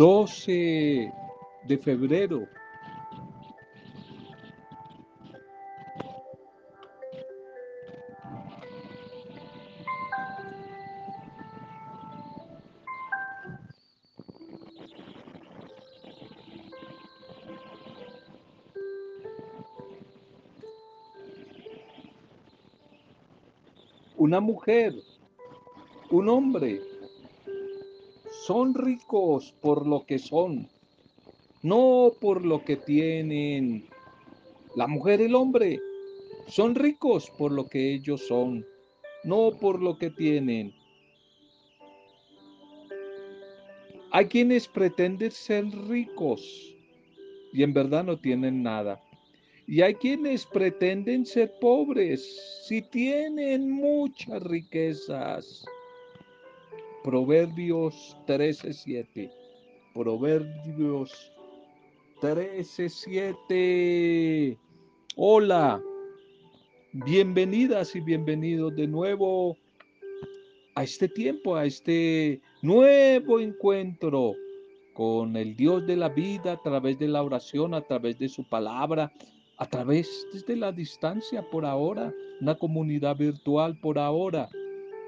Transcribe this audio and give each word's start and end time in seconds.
12 0.00 1.12
de 1.68 1.76
febrero. 1.76 2.48
Una 24.16 24.40
mujer, 24.40 24.94
un 26.10 26.30
hombre, 26.30 26.89
son 28.50 28.74
ricos 28.74 29.54
por 29.60 29.86
lo 29.86 30.04
que 30.04 30.18
son, 30.18 30.68
no 31.62 32.10
por 32.20 32.44
lo 32.44 32.64
que 32.64 32.74
tienen. 32.74 33.88
La 34.74 34.88
mujer 34.88 35.20
y 35.20 35.26
el 35.26 35.36
hombre 35.36 35.78
son 36.48 36.74
ricos 36.74 37.30
por 37.38 37.52
lo 37.52 37.68
que 37.68 37.94
ellos 37.94 38.26
son, 38.26 38.66
no 39.22 39.52
por 39.60 39.80
lo 39.80 39.96
que 39.96 40.10
tienen. 40.10 40.74
Hay 44.10 44.26
quienes 44.26 44.66
pretenden 44.66 45.30
ser 45.30 45.66
ricos 45.86 46.74
y 47.52 47.62
en 47.62 47.72
verdad 47.72 48.02
no 48.02 48.18
tienen 48.18 48.64
nada. 48.64 49.00
Y 49.68 49.82
hay 49.82 49.94
quienes 49.94 50.44
pretenden 50.44 51.24
ser 51.24 51.52
pobres 51.60 52.64
si 52.66 52.82
tienen 52.82 53.70
muchas 53.70 54.42
riquezas. 54.42 55.64
Proverbios 57.02 58.14
13:7. 58.26 59.30
Proverbios 59.94 61.32
13:7. 62.20 64.58
Hola, 65.16 65.82
bienvenidas 66.92 67.96
y 67.96 68.00
bienvenidos 68.00 68.76
de 68.76 68.86
nuevo 68.86 69.56
a 70.74 70.82
este 70.82 71.08
tiempo, 71.08 71.56
a 71.56 71.64
este 71.64 72.42
nuevo 72.60 73.40
encuentro 73.40 74.34
con 74.92 75.36
el 75.36 75.56
Dios 75.56 75.86
de 75.86 75.96
la 75.96 76.10
vida 76.10 76.52
a 76.52 76.60
través 76.60 76.98
de 76.98 77.08
la 77.08 77.22
oración, 77.22 77.72
a 77.72 77.80
través 77.80 78.18
de 78.18 78.28
su 78.28 78.46
palabra, 78.46 79.10
a 79.56 79.66
través 79.66 80.26
desde 80.34 80.54
la 80.54 80.70
distancia 80.70 81.48
por 81.50 81.64
ahora, 81.64 82.12
una 82.42 82.56
comunidad 82.56 83.16
virtual 83.16 83.80
por 83.80 83.98
ahora, 83.98 84.50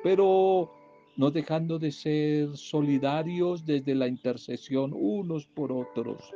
pero 0.03 0.71
no 1.17 1.31
dejando 1.31 1.79
de 1.79 1.93
ser 1.93 2.57
solidarios 2.57 3.65
desde 3.67 3.95
la 3.95 4.09
intercesión 4.09 4.93
unos 4.95 5.47
por 5.47 5.71
otros. 5.73 6.33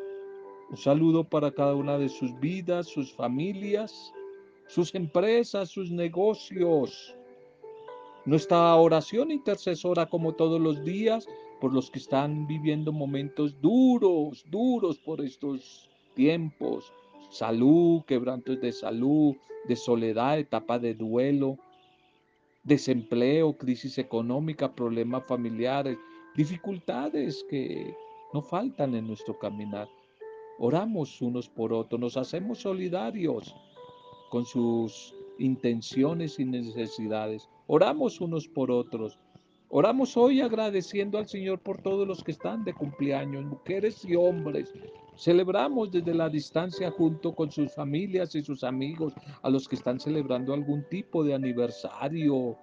Un 0.71 0.77
saludo 0.77 1.25
para 1.25 1.53
cada 1.53 1.75
una 1.75 1.97
de 1.97 2.09
sus 2.09 2.39
vidas, 2.41 2.89
sus 2.89 3.13
familias, 3.13 4.13
sus 4.69 4.95
empresas, 4.95 5.71
sus 5.71 5.91
negocios. 5.91 7.15
Nuestra 8.25 8.75
oración 8.75 9.31
intercesora 9.31 10.07
como 10.07 10.35
todos 10.35 10.61
los 10.61 10.85
días 10.85 11.27
por 11.61 11.73
los 11.73 11.91
que 11.91 12.01
están 12.01 12.47
viviendo 12.47 12.93
momentos 12.93 13.61
duros, 13.63 14.45
duros 14.51 14.99
por 14.99 15.21
estos 15.21 15.89
tiempos. 16.15 16.93
Salud, 17.31 18.03
quebrantos 18.03 18.61
de 18.61 18.73
salud, 18.73 19.37
de 19.67 19.77
soledad, 19.77 20.39
etapa 20.39 20.79
de 20.79 20.95
duelo, 20.95 21.59
desempleo, 22.67 23.57
crisis 23.57 23.97
económica, 23.97 24.75
problemas 24.75 25.25
familiares, 25.27 25.97
dificultades 26.35 27.47
que 27.49 27.95
no 28.35 28.43
faltan 28.43 28.95
en 28.95 29.07
nuestro 29.07 29.39
caminar. 29.39 29.89
Oramos 30.59 31.23
unos 31.23 31.49
por 31.49 31.73
otros, 31.73 32.01
nos 32.01 32.17
hacemos 32.17 32.59
solidarios 32.59 33.55
con 34.31 34.45
sus 34.45 35.15
intenciones 35.39 36.41
y 36.41 36.45
necesidades. 36.45 37.49
Oramos 37.69 38.21
unos 38.21 38.49
por 38.49 38.71
otros. 38.71 39.19
Oramos 39.69 40.17
hoy 40.17 40.41
agradeciendo 40.41 41.19
al 41.19 41.29
Señor 41.29 41.61
por 41.61 41.81
todos 41.83 42.07
los 42.07 42.25
que 42.25 42.33
están 42.33 42.65
de 42.65 42.73
cumpleaños, 42.73 43.45
mujeres 43.45 44.05
y 44.05 44.17
hombres. 44.17 44.73
Celebramos 45.17 45.91
desde 45.91 46.15
la 46.15 46.29
distancia 46.29 46.91
junto 46.91 47.35
con 47.35 47.51
sus 47.51 47.75
familias 47.75 48.35
y 48.35 48.43
sus 48.43 48.63
amigos 48.63 49.15
a 49.43 49.49
los 49.49 49.67
que 49.67 49.77
están 49.77 49.99
celebrando 49.99 50.53
algún 50.53 50.85
tipo 50.91 51.25
de 51.25 51.35
aniversario, 51.35 52.57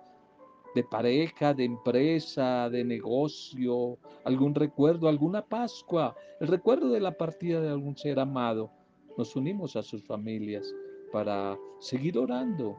de 0.73 0.83
pareja, 0.83 1.53
de 1.53 1.65
empresa, 1.65 2.69
de 2.69 2.83
negocio, 2.83 3.97
algún 4.23 4.55
recuerdo, 4.55 5.07
alguna 5.07 5.45
Pascua, 5.45 6.15
el 6.39 6.47
recuerdo 6.47 6.89
de 6.89 6.99
la 6.99 7.11
partida 7.11 7.61
de 7.61 7.69
algún 7.69 7.95
ser 7.95 8.19
amado. 8.19 8.71
Nos 9.17 9.35
unimos 9.35 9.75
a 9.75 9.83
sus 9.83 10.03
familias 10.03 10.73
para 11.11 11.57
seguir 11.79 12.17
orando, 12.17 12.75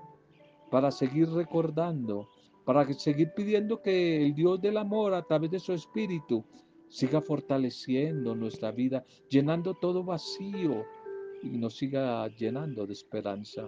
para 0.70 0.90
seguir 0.90 1.28
recordando, 1.30 2.28
para 2.64 2.92
seguir 2.94 3.32
pidiendo 3.34 3.80
que 3.80 4.24
el 4.24 4.34
Dios 4.34 4.60
del 4.60 4.76
amor 4.76 5.14
a 5.14 5.22
través 5.22 5.50
de 5.50 5.60
su 5.60 5.72
Espíritu 5.72 6.44
siga 6.88 7.20
fortaleciendo 7.20 8.34
nuestra 8.34 8.72
vida, 8.72 9.04
llenando 9.28 9.74
todo 9.74 10.02
vacío 10.02 10.84
y 11.42 11.50
nos 11.58 11.76
siga 11.76 12.26
llenando 12.28 12.86
de 12.86 12.92
esperanza. 12.92 13.66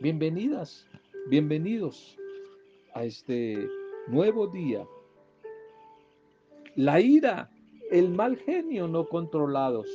Bienvenidas, 0.00 0.86
bienvenidos 1.28 2.19
a 2.94 3.04
este 3.04 3.68
nuevo 4.08 4.46
día. 4.46 4.86
La 6.76 7.00
ira, 7.00 7.50
el 7.90 8.10
mal 8.10 8.36
genio 8.36 8.88
no 8.88 9.08
controlados, 9.08 9.88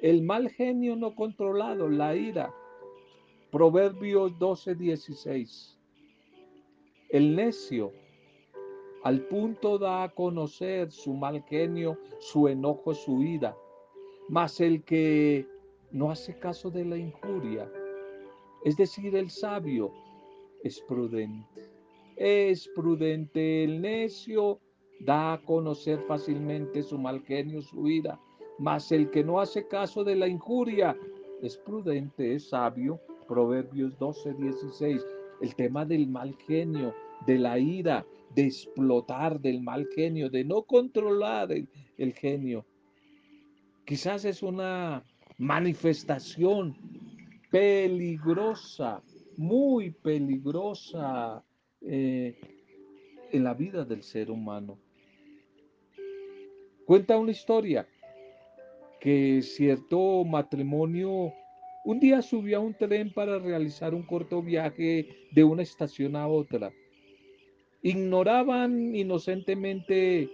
el 0.00 0.22
mal 0.22 0.48
genio 0.50 0.96
no 0.96 1.14
controlado, 1.14 1.88
la 1.88 2.14
ira. 2.14 2.54
Proverbios 3.50 4.38
12, 4.38 4.74
16. 4.74 5.78
El 7.10 7.34
necio 7.34 7.92
al 9.04 9.22
punto 9.22 9.78
da 9.78 10.02
a 10.02 10.08
conocer 10.10 10.90
su 10.90 11.14
mal 11.14 11.42
genio, 11.44 11.98
su 12.18 12.48
enojo, 12.48 12.94
su 12.94 13.22
ira. 13.22 13.56
Mas 14.28 14.60
el 14.60 14.84
que 14.84 15.46
no 15.90 16.10
hace 16.10 16.38
caso 16.38 16.70
de 16.70 16.84
la 16.84 16.96
injuria, 16.96 17.70
es 18.64 18.76
decir, 18.76 19.16
el 19.16 19.30
sabio, 19.30 19.92
es 20.62 20.80
prudente. 20.82 21.67
Es 22.18 22.68
prudente 22.74 23.62
el 23.62 23.80
necio, 23.80 24.60
da 25.00 25.34
a 25.34 25.42
conocer 25.42 26.00
fácilmente 26.08 26.82
su 26.82 26.98
mal 26.98 27.22
genio, 27.22 27.62
su 27.62 27.88
ira. 27.88 28.20
Mas 28.58 28.90
el 28.90 29.08
que 29.10 29.22
no 29.22 29.40
hace 29.40 29.68
caso 29.68 30.02
de 30.02 30.16
la 30.16 30.26
injuria, 30.26 30.96
es 31.42 31.56
prudente, 31.56 32.34
es 32.34 32.48
sabio. 32.48 33.00
Proverbios 33.28 33.96
12, 33.98 34.34
16. 34.34 35.06
El 35.40 35.54
tema 35.54 35.84
del 35.84 36.08
mal 36.08 36.36
genio, 36.44 36.92
de 37.24 37.38
la 37.38 37.56
ira, 37.56 38.04
de 38.34 38.46
explotar 38.46 39.40
del 39.40 39.62
mal 39.62 39.86
genio, 39.94 40.28
de 40.28 40.44
no 40.44 40.62
controlar 40.62 41.52
el, 41.52 42.12
genio. 42.14 42.66
Quizás 43.84 44.24
es 44.24 44.42
una 44.42 45.04
manifestación 45.38 46.76
peligrosa, 47.50 49.02
muy 49.36 49.90
peligrosa 49.90 51.44
eh, 51.80 52.38
en 53.32 53.44
la 53.44 53.54
vida 53.54 53.84
del 53.84 54.02
ser 54.02 54.30
humano. 54.30 54.78
Cuenta 56.86 57.18
una 57.18 57.32
historia 57.32 57.86
que 59.00 59.42
cierto 59.42 60.24
matrimonio 60.24 61.32
un 61.84 62.00
día 62.00 62.20
subió 62.20 62.58
a 62.58 62.60
un 62.60 62.74
tren 62.74 63.12
para 63.12 63.38
realizar 63.38 63.94
un 63.94 64.02
corto 64.02 64.42
viaje 64.42 65.08
de 65.32 65.44
una 65.44 65.62
estación 65.62 66.16
a 66.16 66.26
otra. 66.26 66.72
Ignoraban 67.82 68.94
inocentemente 68.94 70.28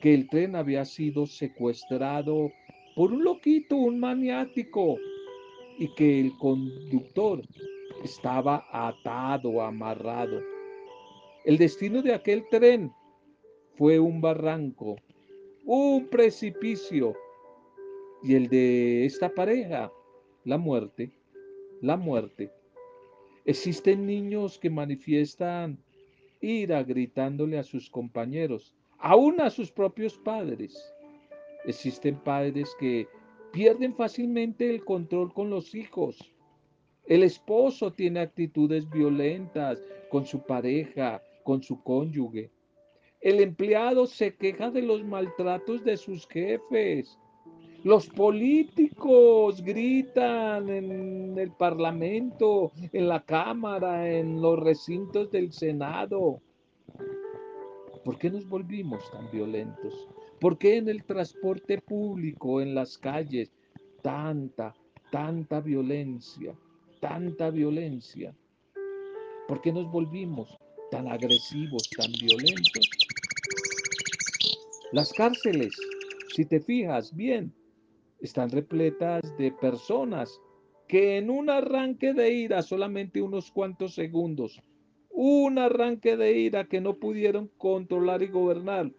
que 0.00 0.14
el 0.14 0.28
tren 0.28 0.56
había 0.56 0.84
sido 0.84 1.26
secuestrado 1.26 2.50
por 2.96 3.12
un 3.12 3.22
loquito, 3.22 3.76
un 3.76 4.00
maniático, 4.00 4.98
y 5.78 5.94
que 5.94 6.20
el 6.20 6.36
conductor 6.38 7.42
estaba 8.02 8.66
atado, 8.72 9.62
amarrado. 9.62 10.51
El 11.44 11.58
destino 11.58 12.02
de 12.02 12.14
aquel 12.14 12.48
tren 12.48 12.92
fue 13.74 13.98
un 13.98 14.20
barranco, 14.20 14.96
un 15.64 16.06
precipicio, 16.06 17.16
y 18.22 18.36
el 18.36 18.48
de 18.48 19.04
esta 19.04 19.28
pareja, 19.28 19.90
la 20.44 20.56
muerte, 20.56 21.10
la 21.80 21.96
muerte. 21.96 22.52
Existen 23.44 24.06
niños 24.06 24.56
que 24.56 24.70
manifiestan 24.70 25.78
ira 26.40 26.84
gritándole 26.84 27.58
a 27.58 27.64
sus 27.64 27.90
compañeros, 27.90 28.76
aún 28.98 29.40
a 29.40 29.50
sus 29.50 29.72
propios 29.72 30.16
padres. 30.18 30.94
Existen 31.64 32.14
padres 32.20 32.72
que 32.78 33.08
pierden 33.52 33.96
fácilmente 33.96 34.70
el 34.70 34.84
control 34.84 35.34
con 35.34 35.50
los 35.50 35.74
hijos. 35.74 36.32
El 37.06 37.24
esposo 37.24 37.92
tiene 37.92 38.20
actitudes 38.20 38.88
violentas 38.88 39.82
con 40.08 40.24
su 40.24 40.40
pareja, 40.46 41.20
con 41.42 41.62
su 41.62 41.82
cónyuge. 41.82 42.50
El 43.20 43.40
empleado 43.40 44.06
se 44.06 44.34
queja 44.34 44.70
de 44.70 44.82
los 44.82 45.04
maltratos 45.04 45.84
de 45.84 45.96
sus 45.96 46.26
jefes. 46.26 47.18
Los 47.84 48.08
políticos 48.08 49.62
gritan 49.62 50.68
en 50.68 51.38
el 51.38 51.52
Parlamento, 51.52 52.72
en 52.92 53.08
la 53.08 53.24
Cámara, 53.24 54.10
en 54.10 54.40
los 54.40 54.58
recintos 54.58 55.30
del 55.30 55.52
Senado. 55.52 56.40
¿Por 58.04 58.18
qué 58.18 58.30
nos 58.30 58.48
volvimos 58.48 59.08
tan 59.12 59.30
violentos? 59.30 60.08
¿Por 60.40 60.58
qué 60.58 60.76
en 60.76 60.88
el 60.88 61.04
transporte 61.04 61.80
público, 61.80 62.60
en 62.60 62.74
las 62.74 62.98
calles, 62.98 63.52
tanta, 64.02 64.74
tanta 65.12 65.60
violencia, 65.60 66.56
tanta 67.00 67.50
violencia? 67.50 68.34
¿Por 69.46 69.60
qué 69.60 69.72
nos 69.72 69.90
volvimos 69.90 70.58
tan 70.92 71.08
agresivos, 71.08 71.88
tan 71.96 72.12
violentos? 72.12 72.88
Las 74.92 75.10
cárceles, 75.14 75.74
si 76.36 76.44
te 76.44 76.60
fijas 76.60 77.16
bien, 77.16 77.50
están 78.20 78.50
repletas 78.50 79.22
de 79.38 79.52
personas 79.52 80.38
que 80.86 81.16
en 81.16 81.30
un 81.30 81.48
arranque 81.48 82.12
de 82.12 82.34
ira, 82.34 82.60
solamente 82.60 83.22
unos 83.22 83.50
cuantos 83.50 83.94
segundos, 83.94 84.62
un 85.08 85.58
arranque 85.58 86.18
de 86.18 86.38
ira 86.38 86.68
que 86.68 86.82
no 86.82 86.98
pudieron 86.98 87.48
controlar 87.56 88.22
y 88.22 88.28
gobernar, 88.28 88.92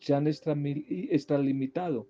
se 0.00 0.14
han 0.14 0.26
extralimitado. 0.26 2.08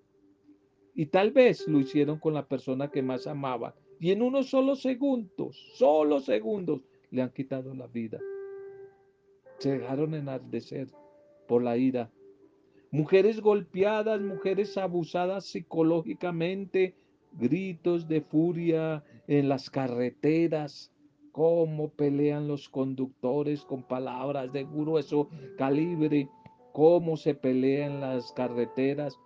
Y 0.95 1.07
tal 1.07 1.31
vez 1.31 1.67
lo 1.67 1.81
hicieron 1.81 2.17
con 2.17 2.33
la 2.33 2.47
persona 2.47 2.89
que 2.89 3.03
más 3.03 3.27
amaba. 3.27 3.75
Y 3.99 4.11
en 4.11 4.21
unos 4.21 4.49
solo 4.49 4.77
segundos, 4.77 5.57
solo 5.73 6.21
segundos, 6.21 6.81
le 7.11 7.21
han 7.21 7.31
quitado 7.31 7.73
la 7.73 7.87
vida. 7.87 8.19
Se 9.59 9.79
dejaron 9.79 10.13
enardecer 10.13 10.87
por 11.47 11.63
la 11.63 11.77
ira. 11.77 12.11
Mujeres 12.91 13.41
golpeadas, 13.41 14.21
mujeres 14.21 14.77
abusadas 14.77 15.45
psicológicamente, 15.45 16.95
gritos 17.33 18.07
de 18.07 18.21
furia 18.21 19.03
en 19.27 19.49
las 19.49 19.69
carreteras, 19.69 20.91
cómo 21.31 21.89
pelean 21.89 22.47
los 22.47 22.69
conductores 22.69 23.63
con 23.63 23.83
palabras 23.83 24.51
de 24.53 24.63
grueso 24.63 25.29
calibre, 25.57 26.29
cómo 26.71 27.17
se 27.17 27.35
pelean 27.35 27.99
las 27.99 28.31
carreteras, 28.31 29.19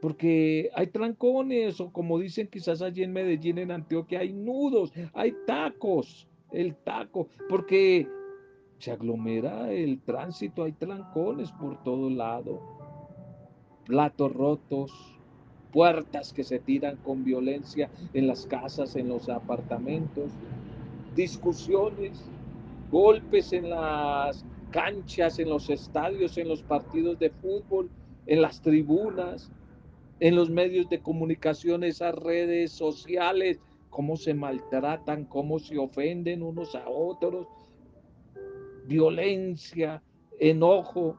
porque 0.00 0.70
hay 0.74 0.88
trancones 0.88 1.80
o 1.80 1.92
como 1.92 2.18
dicen 2.18 2.48
quizás 2.48 2.82
allí 2.82 3.02
en 3.02 3.12
Medellín, 3.12 3.58
en 3.58 3.70
Antioquia, 3.70 4.20
hay 4.20 4.32
nudos, 4.32 4.92
hay 5.12 5.34
tacos, 5.46 6.28
el 6.52 6.74
taco, 6.76 7.28
porque 7.48 8.08
se 8.78 8.92
aglomera 8.92 9.72
el 9.72 10.00
tránsito, 10.00 10.64
hay 10.64 10.72
trancones 10.72 11.50
por 11.52 11.82
todo 11.82 12.10
lado, 12.10 12.60
platos 13.86 14.32
rotos, 14.32 14.92
puertas 15.72 16.32
que 16.32 16.44
se 16.44 16.58
tiran 16.58 16.96
con 16.96 17.24
violencia 17.24 17.90
en 18.14 18.26
las 18.26 18.46
casas, 18.46 18.96
en 18.96 19.08
los 19.08 19.28
apartamentos, 19.28 20.30
discusiones, 21.14 22.24
golpes 22.90 23.52
en 23.52 23.70
las 23.70 24.44
canchas, 24.70 25.38
en 25.38 25.48
los 25.48 25.68
estadios, 25.70 26.38
en 26.38 26.48
los 26.48 26.62
partidos 26.62 27.18
de 27.18 27.30
fútbol, 27.30 27.90
en 28.26 28.42
las 28.42 28.60
tribunas, 28.60 29.50
en 30.20 30.36
los 30.36 30.50
medios 30.50 30.88
de 30.88 31.00
comunicación, 31.00 31.84
esas 31.84 32.14
redes 32.14 32.72
sociales, 32.72 33.60
cómo 33.90 34.16
se 34.16 34.34
maltratan, 34.34 35.24
cómo 35.24 35.58
se 35.58 35.78
ofenden 35.78 36.42
unos 36.42 36.74
a 36.74 36.88
otros, 36.88 37.46
violencia, 38.88 40.02
enojo, 40.40 41.18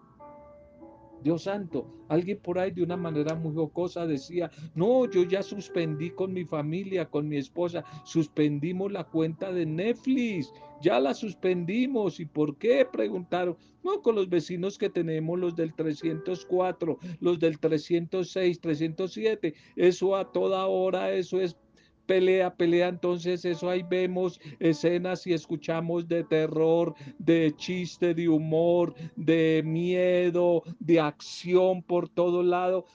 Dios 1.24 1.44
santo, 1.44 1.86
alguien 2.08 2.40
por 2.40 2.60
ahí 2.60 2.72
de 2.72 2.84
una 2.84 2.96
manera 2.96 3.36
muy 3.36 3.54
jocosa 3.54 4.08
decía, 4.08 4.50
no, 4.74 5.10
yo 5.10 5.24
ya 5.24 5.44
suspendí 5.44 6.12
con 6.12 6.34
mi 6.34 6.46
familia, 6.46 7.10
con 7.10 7.28
mi 7.28 7.38
esposa, 7.38 7.84
suspendimos 8.06 8.92
la 8.92 9.04
cuenta 9.04 9.52
de 9.52 9.66
Netflix, 9.66 10.54
ya 10.82 11.00
la 11.00 11.14
suspendimos. 11.14 12.20
¿Y 12.20 12.26
por 12.26 12.58
qué? 12.58 12.86
Preguntaron. 12.86 13.58
No, 13.84 14.02
con 14.02 14.16
los 14.16 14.30
vecinos 14.30 14.78
que 14.78 14.90
tenemos, 14.90 15.40
los 15.40 15.56
del 15.56 15.74
304, 15.74 16.98
los 17.20 17.40
del 17.40 17.60
306, 17.60 18.60
307, 18.60 19.54
eso 19.76 20.16
a 20.16 20.32
toda 20.32 20.66
hora, 20.68 21.12
eso 21.12 21.40
es 21.40 21.58
pelea, 22.10 22.52
pelea. 22.56 22.88
Entonces 22.88 23.46
eso 23.46 23.70
ahí 23.70 23.84
vemos 23.84 24.42
escenas 24.60 25.28
y 25.28 25.34
escuchamos 25.34 26.08
de 26.08 26.24
terror, 26.24 26.96
de 27.20 27.54
chiste, 27.56 28.16
de 28.16 28.28
humor, 28.28 28.96
de 29.16 29.62
miedo, 29.64 30.64
de 30.80 31.00
acción 31.00 31.84
por 31.84 32.10
todo 32.10 32.42
lado. 32.42 32.86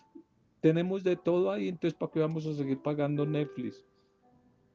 Tenemos 0.60 1.04
de 1.04 1.14
todo 1.14 1.52
ahí, 1.52 1.68
entonces 1.68 1.96
¿para 1.96 2.10
qué 2.10 2.18
vamos 2.18 2.44
a 2.46 2.54
seguir 2.54 2.82
pagando 2.82 3.24
Netflix? 3.24 3.84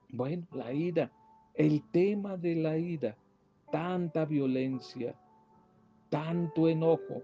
Bueno, 0.08 0.48
la 0.54 0.72
ira, 0.72 1.12
el 1.54 1.84
tema 1.92 2.38
de 2.38 2.56
la 2.56 2.78
ira, 2.78 3.18
tanta 3.74 4.24
violencia, 4.24 5.20
tanto 6.10 6.70
enojo, 6.70 7.24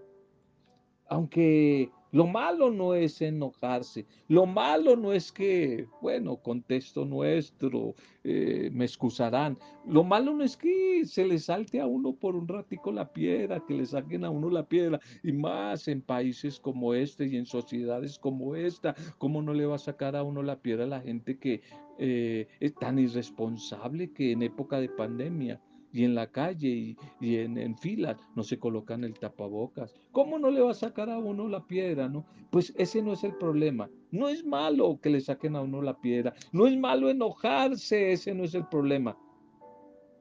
aunque 1.08 1.90
lo 2.16 2.26
malo 2.26 2.70
no 2.70 2.94
es 2.94 3.20
enojarse, 3.20 4.06
lo 4.28 4.46
malo 4.46 4.96
no 4.96 5.12
es 5.12 5.30
que, 5.30 5.86
bueno, 6.00 6.38
contexto 6.38 7.04
nuestro, 7.04 7.94
eh, 8.24 8.70
me 8.72 8.86
excusarán, 8.86 9.58
lo 9.86 10.02
malo 10.02 10.32
no 10.32 10.42
es 10.42 10.56
que 10.56 11.04
se 11.04 11.26
le 11.26 11.38
salte 11.38 11.78
a 11.78 11.86
uno 11.86 12.14
por 12.14 12.34
un 12.34 12.48
ratico 12.48 12.90
la 12.90 13.12
piedra, 13.12 13.62
que 13.66 13.74
le 13.74 13.84
saquen 13.84 14.24
a 14.24 14.30
uno 14.30 14.48
la 14.48 14.66
piedra, 14.66 14.98
y 15.22 15.32
más 15.32 15.88
en 15.88 16.00
países 16.00 16.58
como 16.58 16.94
este 16.94 17.26
y 17.26 17.36
en 17.36 17.44
sociedades 17.44 18.18
como 18.18 18.56
esta, 18.56 18.94
¿cómo 19.18 19.42
no 19.42 19.52
le 19.52 19.66
va 19.66 19.74
a 19.74 19.78
sacar 19.78 20.16
a 20.16 20.22
uno 20.22 20.42
la 20.42 20.62
piedra 20.62 20.84
a 20.84 20.88
la 20.88 21.02
gente 21.02 21.38
que 21.38 21.60
eh, 21.98 22.48
es 22.60 22.74
tan 22.76 22.98
irresponsable 22.98 24.10
que 24.14 24.32
en 24.32 24.42
época 24.42 24.80
de 24.80 24.88
pandemia 24.88 25.60
y 25.96 26.04
en 26.04 26.14
la 26.14 26.26
calle 26.26 26.94
y, 27.20 27.36
en, 27.36 27.56
en, 27.56 27.74
filas 27.78 28.18
no 28.34 28.42
se 28.42 28.58
colocan 28.58 29.02
el 29.02 29.18
tapabocas. 29.18 29.94
¿Cómo 30.12 30.38
no 30.38 30.50
le 30.50 30.60
va 30.60 30.72
a 30.72 30.74
sacar 30.74 31.08
a 31.08 31.18
uno 31.18 31.48
la 31.48 31.66
piedra, 31.66 32.06
no? 32.06 32.26
Pues 32.50 32.74
ese 32.76 33.00
no 33.00 33.14
es 33.14 33.24
el 33.24 33.34
problema. 33.36 33.88
No 34.10 34.28
es 34.28 34.44
malo 34.44 35.00
que 35.00 35.08
le 35.08 35.22
saquen 35.22 35.56
a 35.56 35.62
uno 35.62 35.80
la 35.80 35.98
piedra. 35.98 36.34
No 36.52 36.66
es 36.66 36.76
malo 36.76 37.08
enojarse, 37.08 38.12
ese 38.12 38.34
no 38.34 38.44
es 38.44 38.54
el 38.54 38.66
problema. 38.66 39.16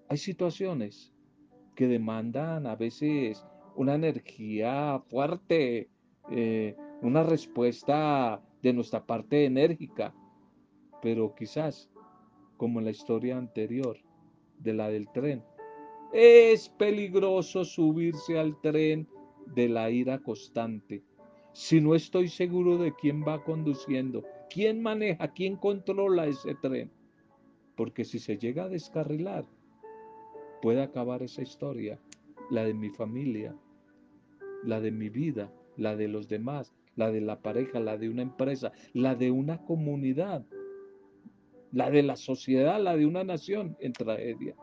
Hay 0.08 0.16
situaciones 0.16 1.14
que 1.76 1.90
demandan 1.90 2.68
a 2.68 2.78
veces 2.78 3.46
una 3.76 3.96
energía 3.96 5.02
fuerte, 5.10 5.90
eh, 6.32 6.78
una 7.02 7.22
respuesta 7.24 8.42
de 8.62 8.72
nuestra 8.72 9.06
parte 9.06 9.44
enérgica, 9.44 10.16
pero 11.02 11.36
quizás, 11.36 11.92
como 12.56 12.80
en 12.80 12.86
la 12.86 12.92
historia 12.92 13.38
anterior 13.38 13.98
de 14.60 14.74
la 14.74 14.88
del 14.88 15.10
tren, 15.10 15.44
es 16.18 16.70
peligroso 16.70 17.66
subirse 17.66 18.40
al 18.40 18.58
tren 18.62 19.06
de 19.54 19.68
la 19.68 19.92
ira 19.92 20.18
constante. 20.20 21.04
Si 21.52 21.82
no 21.82 21.94
estoy 21.94 22.30
seguro 22.30 22.78
de 22.78 22.94
quién 22.96 23.26
va 23.28 23.44
conduciendo, 23.44 24.24
quién 24.50 24.82
maneja, 24.82 25.28
quién 25.34 25.58
controla 25.58 26.26
ese 26.26 26.56
tren. 26.56 26.90
Porque 27.76 28.06
si 28.06 28.20
se 28.20 28.38
llega 28.38 28.64
a 28.64 28.70
descarrilar, 28.70 29.46
puede 30.62 30.82
acabar 30.82 31.22
esa 31.22 31.42
historia, 31.42 32.00
la 32.50 32.64
de 32.64 32.74
mi 32.74 32.92
familia, 32.92 33.54
la 34.64 34.80
de 34.80 34.92
mi 34.92 35.10
vida, 35.10 35.52
la 35.76 35.98
de 35.98 36.08
los 36.08 36.30
demás, 36.30 36.74
la 36.96 37.12
de 37.12 37.20
la 37.20 37.42
pareja, 37.42 37.82
la 37.82 37.98
de 37.98 38.08
una 38.08 38.22
empresa, 38.22 38.72
la 38.94 39.16
de 39.16 39.32
una 39.32 39.66
comunidad, 39.66 40.46
la 41.74 41.92
de 41.92 42.04
la 42.04 42.16
sociedad, 42.16 42.82
la 42.82 42.96
de 42.96 43.06
una 43.06 43.26
nación 43.26 43.76
en 43.82 43.92
tragedia. 43.92 44.56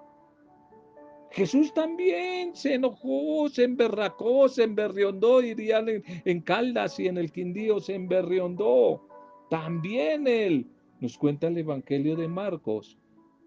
Jesús 1.33 1.73
también 1.73 2.55
se 2.55 2.75
enojó, 2.75 3.49
se 3.49 3.65
emberracó, 3.65 4.51
se 4.51 4.65
emberriondó, 4.65 5.41
dirían 5.41 5.87
en, 5.89 6.41
Caldas 6.43 7.01
y 7.01 7.09
en 7.09 7.17
el 7.17 7.33
Quindío, 7.33 7.81
se 7.81 7.95
emberriondó. 7.95 9.09
También 9.49 10.27
él, 10.27 10.67
nos 11.01 11.17
cuenta 11.17 11.47
el 11.47 11.57
Evangelio 11.57 12.17
de 12.17 12.29
Marcos, 12.29 12.99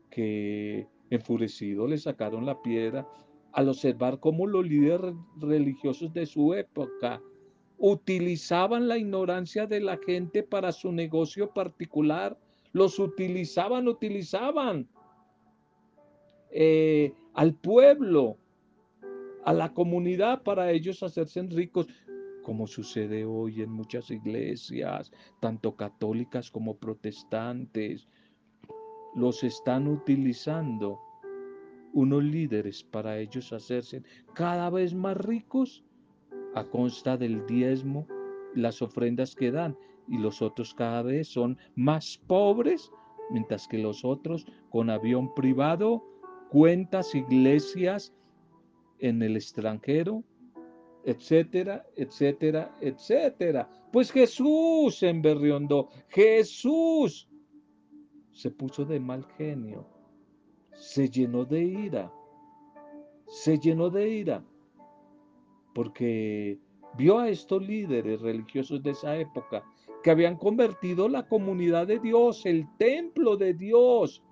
que 0.09 0.87
enfurecido 1.11 1.85
le 1.85 1.99
sacaron 1.99 2.45
la 2.45 2.59
piedra 2.61 3.07
al 3.51 3.69
observar 3.69 4.19
cómo 4.19 4.47
los 4.47 4.65
líderes 4.65 5.13
religiosos 5.37 6.11
de 6.11 6.25
su 6.25 6.55
época 6.55 7.21
utilizaban 7.77 8.87
la 8.87 8.97
ignorancia 8.97 9.67
de 9.67 9.81
la 9.81 9.97
gente 9.97 10.41
para 10.41 10.71
su 10.71 10.91
negocio 10.91 11.51
particular. 11.51 12.35
Los 12.71 12.97
utilizaban, 12.97 13.87
utilizaban. 13.87 14.87
Eh, 16.49 17.13
al 17.35 17.53
pueblo, 17.53 18.37
a 19.43 19.53
la 19.53 19.73
comunidad 19.73 20.41
para 20.43 20.71
ellos 20.71 21.03
hacerse 21.03 21.43
ricos, 21.43 21.87
como 22.43 22.65
sucede 22.65 23.25
hoy 23.25 23.61
en 23.61 23.71
muchas 23.71 24.09
iglesias, 24.09 25.11
tanto 25.39 25.75
católicas 25.75 26.49
como 26.49 26.77
protestantes. 26.77 28.07
Los 29.15 29.43
están 29.43 29.87
utilizando 29.87 30.99
unos 31.93 32.23
líderes 32.23 32.83
para 32.83 33.19
ellos 33.19 33.53
hacerse 33.53 34.03
cada 34.33 34.69
vez 34.69 34.93
más 34.93 35.17
ricos 35.17 35.83
a 36.55 36.63
consta 36.63 37.17
del 37.17 37.45
diezmo, 37.45 38.07
las 38.53 38.81
ofrendas 38.81 39.35
que 39.35 39.51
dan, 39.51 39.77
y 40.07 40.17
los 40.17 40.41
otros 40.41 40.73
cada 40.73 41.01
vez 41.01 41.27
son 41.27 41.57
más 41.75 42.17
pobres, 42.27 42.91
mientras 43.31 43.67
que 43.67 43.77
los 43.77 44.05
otros 44.05 44.45
con 44.69 44.89
avión 44.89 45.33
privado, 45.33 46.03
cuentas, 46.49 47.13
iglesias 47.15 48.13
en 48.99 49.21
el 49.21 49.35
extranjero, 49.35 50.23
etcétera, 51.03 51.85
etcétera, 51.95 52.75
etcétera. 52.81 53.69
Pues 53.91 54.11
Jesús 54.11 54.97
se 54.97 55.09
emberriondó, 55.09 55.89
Jesús 56.09 57.29
se 58.31 58.51
puso 58.51 58.85
de 58.85 58.99
mal 58.99 59.25
genio, 59.37 59.87
se 60.73 61.09
llenó 61.09 61.45
de 61.45 61.63
ira, 61.63 62.11
se 63.27 63.57
llenó 63.57 63.89
de 63.89 64.09
ira 64.09 64.43
porque 65.75 66.57
vio 66.97 67.19
a 67.19 67.27
estos 67.27 67.61
líderes 67.61 68.21
religiosos 68.21 68.81
de 68.81 68.91
esa 68.91 69.17
época 69.17 69.61
que 70.01 70.09
habían 70.09 70.37
convertido 70.37 71.09
la 71.09 71.27
comunidad 71.27 71.85
de 71.85 71.99
Dios, 71.99 72.45
el 72.45 72.65
templo 72.77 73.35
de 73.35 73.53
Dios, 73.53 74.23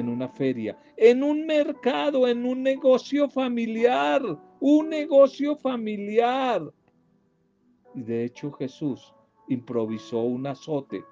en 0.00 0.08
una 0.08 0.28
feria, 0.28 0.78
en 0.96 1.22
un 1.22 1.46
mercado, 1.46 2.26
en 2.26 2.44
un 2.44 2.62
negocio 2.62 3.28
familiar, 3.28 4.22
un 4.58 4.88
negocio 4.88 5.56
familiar. 5.56 6.62
Y 7.94 8.02
de 8.02 8.24
hecho 8.24 8.50
Jesús 8.52 9.14
improvisó 9.48 10.20
un 10.20 10.46
azote 10.46 11.04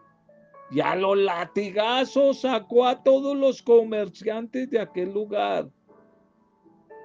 y 0.70 0.80
a 0.80 0.94
los 0.94 1.16
latigazos 1.16 2.40
sacó 2.42 2.86
a 2.86 3.02
todos 3.02 3.36
los 3.36 3.62
comerciantes 3.62 4.68
de 4.70 4.80
aquel 4.80 5.12
lugar. 5.12 5.68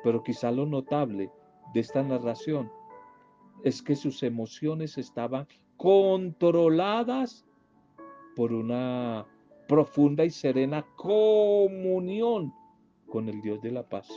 Pero 0.04 0.22
quizá 0.22 0.52
lo 0.52 0.66
notable 0.66 1.32
de 1.74 1.80
esta 1.80 2.04
narración 2.04 2.70
es 3.64 3.82
que 3.82 3.96
sus 3.96 4.22
emociones 4.24 4.98
estaban 4.98 5.48
controladas 5.78 7.46
por 8.36 8.52
una 8.52 9.26
profunda 9.74 10.24
y 10.24 10.30
serena 10.30 10.86
comunión 10.96 12.54
con 13.08 13.28
el 13.28 13.42
Dios 13.42 13.60
de 13.60 13.72
la 13.72 13.82
paz. 13.82 14.08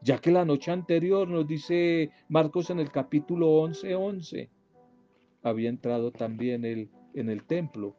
Ya 0.00 0.20
que 0.20 0.30
la 0.30 0.44
noche 0.44 0.70
anterior 0.70 1.26
nos 1.26 1.44
dice 1.44 2.12
Marcos 2.28 2.70
en 2.70 2.78
el 2.78 2.92
capítulo 2.92 3.48
11, 3.62 3.96
11, 3.96 4.50
había 5.42 5.68
entrado 5.68 6.12
también 6.12 6.64
él 6.64 6.88
en 7.14 7.30
el 7.30 7.42
templo 7.42 7.96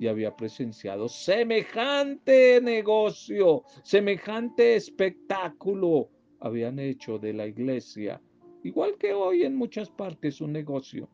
y 0.00 0.08
había 0.08 0.34
presenciado 0.34 1.08
semejante 1.08 2.60
negocio, 2.60 3.62
semejante 3.84 4.74
espectáculo 4.74 6.08
habían 6.40 6.80
hecho 6.80 7.20
de 7.20 7.34
la 7.34 7.46
iglesia, 7.46 8.20
igual 8.64 8.96
que 8.98 9.14
hoy 9.14 9.44
en 9.44 9.54
muchas 9.54 9.90
partes, 9.90 10.40
un 10.40 10.52
negocio. 10.52 11.08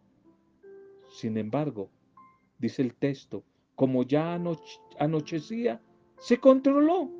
Sin 1.10 1.36
embargo, 1.36 1.90
dice 2.58 2.80
el 2.80 2.94
texto, 2.94 3.44
como 3.74 4.02
ya 4.02 4.38
anochecía, 4.98 5.80
se 6.18 6.38
controló 6.38 7.10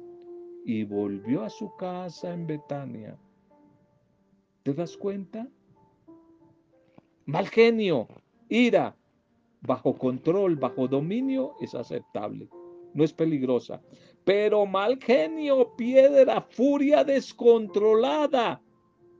y 0.64 0.84
volvió 0.84 1.42
a 1.42 1.50
su 1.50 1.74
casa 1.76 2.32
en 2.32 2.46
Betania. 2.46 3.18
¿Te 4.62 4.74
das 4.74 4.96
cuenta? 4.96 5.48
Mal 7.24 7.48
genio, 7.48 8.08
ira, 8.48 8.96
bajo 9.62 9.94
control, 9.94 10.56
bajo 10.56 10.86
dominio, 10.86 11.54
es 11.60 11.74
aceptable, 11.74 12.48
no 12.92 13.04
es 13.04 13.12
peligrosa 13.12 13.80
pero 14.24 14.66
mal 14.66 14.98
genio, 14.98 15.74
piedra, 15.76 16.40
furia 16.40 17.04
descontrolada. 17.04 18.62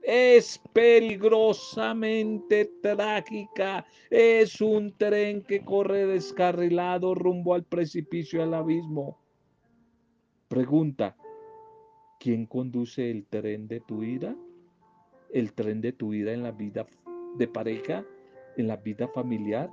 Es 0.02 0.60
peligrosamente 0.72 2.70
trágica. 2.82 3.84
Es 4.08 4.60
un 4.60 4.96
tren 4.96 5.42
que 5.42 5.64
corre 5.64 6.06
descarrilado 6.06 7.14
rumbo 7.14 7.54
al 7.54 7.64
precipicio 7.64 8.42
al 8.42 8.54
abismo. 8.54 9.18
Pregunta, 10.48 11.16
¿quién 12.18 12.46
conduce 12.46 13.10
el 13.10 13.26
tren 13.26 13.68
de 13.68 13.80
tu 13.80 13.98
vida? 13.98 14.34
¿El 15.32 15.52
tren 15.52 15.80
de 15.80 15.92
tu 15.92 16.08
vida 16.08 16.32
en 16.32 16.42
la 16.42 16.50
vida 16.50 16.86
de 17.36 17.46
pareja? 17.46 18.04
¿En 18.56 18.66
la 18.66 18.76
vida 18.76 19.06
familiar? 19.08 19.70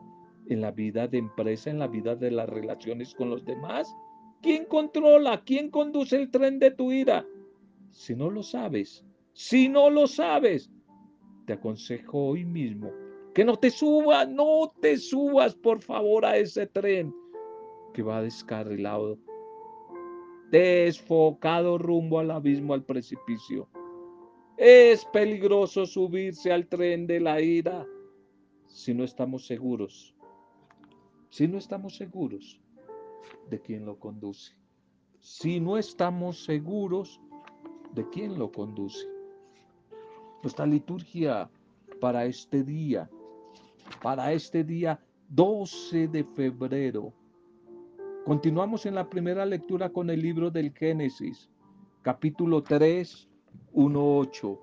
¿En 0.50 0.62
la 0.62 0.72
vida 0.72 1.07
de 1.07 1.17
empresa? 1.17 1.69
¿En 1.69 1.79
la 1.79 1.88
vida 1.88 2.15
de 2.15 2.31
las 2.31 2.48
relaciones 2.48 3.15
con 3.15 3.29
los 3.29 3.43
demás? 3.43 3.91
¿Quién 4.41 4.65
controla? 4.65 5.41
¿Quién 5.43 5.72
conduce 5.72 6.15
el 6.15 6.29
tren 6.29 6.60
de 6.60 6.72
tu 6.72 6.91
ira? 6.91 7.25
Si 7.91 8.15
no 8.15 8.29
lo 8.29 8.43
sabes, 8.43 9.03
si 9.38 9.70
no 9.70 9.91
lo 9.91 10.08
sabes, 10.08 10.67
te 11.46 11.53
aconsejo 11.53 12.29
hoy 12.29 12.44
mismo 12.44 12.91
que 13.36 13.46
no 13.46 13.56
te 13.56 13.70
subas, 13.70 14.27
no 14.27 14.74
te 14.82 14.98
subas 14.98 15.53
por 15.53 15.79
favor 15.79 16.25
a 16.25 16.38
ese 16.38 16.65
tren 16.65 17.13
que 17.94 18.01
va 18.01 18.24
descarrilado, 18.24 19.20
desfocado 20.50 21.77
rumbo 21.77 22.17
al 22.17 22.32
abismo, 22.32 22.74
al 22.74 22.84
precipicio. 22.84 23.70
Es 24.58 25.06
peligroso 25.06 25.86
subirse 25.86 26.51
al 26.51 26.65
tren 26.65 27.06
de 27.06 27.20
la 27.20 27.39
ira 27.39 27.86
si 28.65 28.96
no 28.96 29.03
estamos 29.03 29.46
seguros, 29.46 30.15
si 31.29 31.48
no 31.48 31.60
estamos 31.60 31.96
seguros 31.96 32.60
de 33.51 33.62
quién 33.62 33.86
lo 33.86 34.00
conduce. 34.00 34.58
Si 35.20 35.60
no 35.60 35.77
estamos 35.77 36.44
seguros 36.44 37.22
de 37.94 38.10
quién 38.10 38.39
lo 38.39 38.51
conduce. 38.51 39.17
Nuestra 40.44 40.65
liturgia 40.65 41.50
para 42.00 42.25
este 42.25 42.63
día, 42.63 43.10
para 44.01 44.32
este 44.34 44.63
día 44.63 45.00
12 45.29 46.08
de 46.08 46.24
febrero. 46.24 47.13
Continuamos 48.25 48.86
en 48.86 48.96
la 48.96 49.10
primera 49.10 49.46
lectura 49.46 49.89
con 49.89 50.10
el 50.10 50.22
libro 50.22 50.51
del 50.51 50.72
Génesis, 50.74 51.50
capítulo 52.01 52.62
3, 52.62 53.27
1, 53.74 54.17
8. 54.17 54.62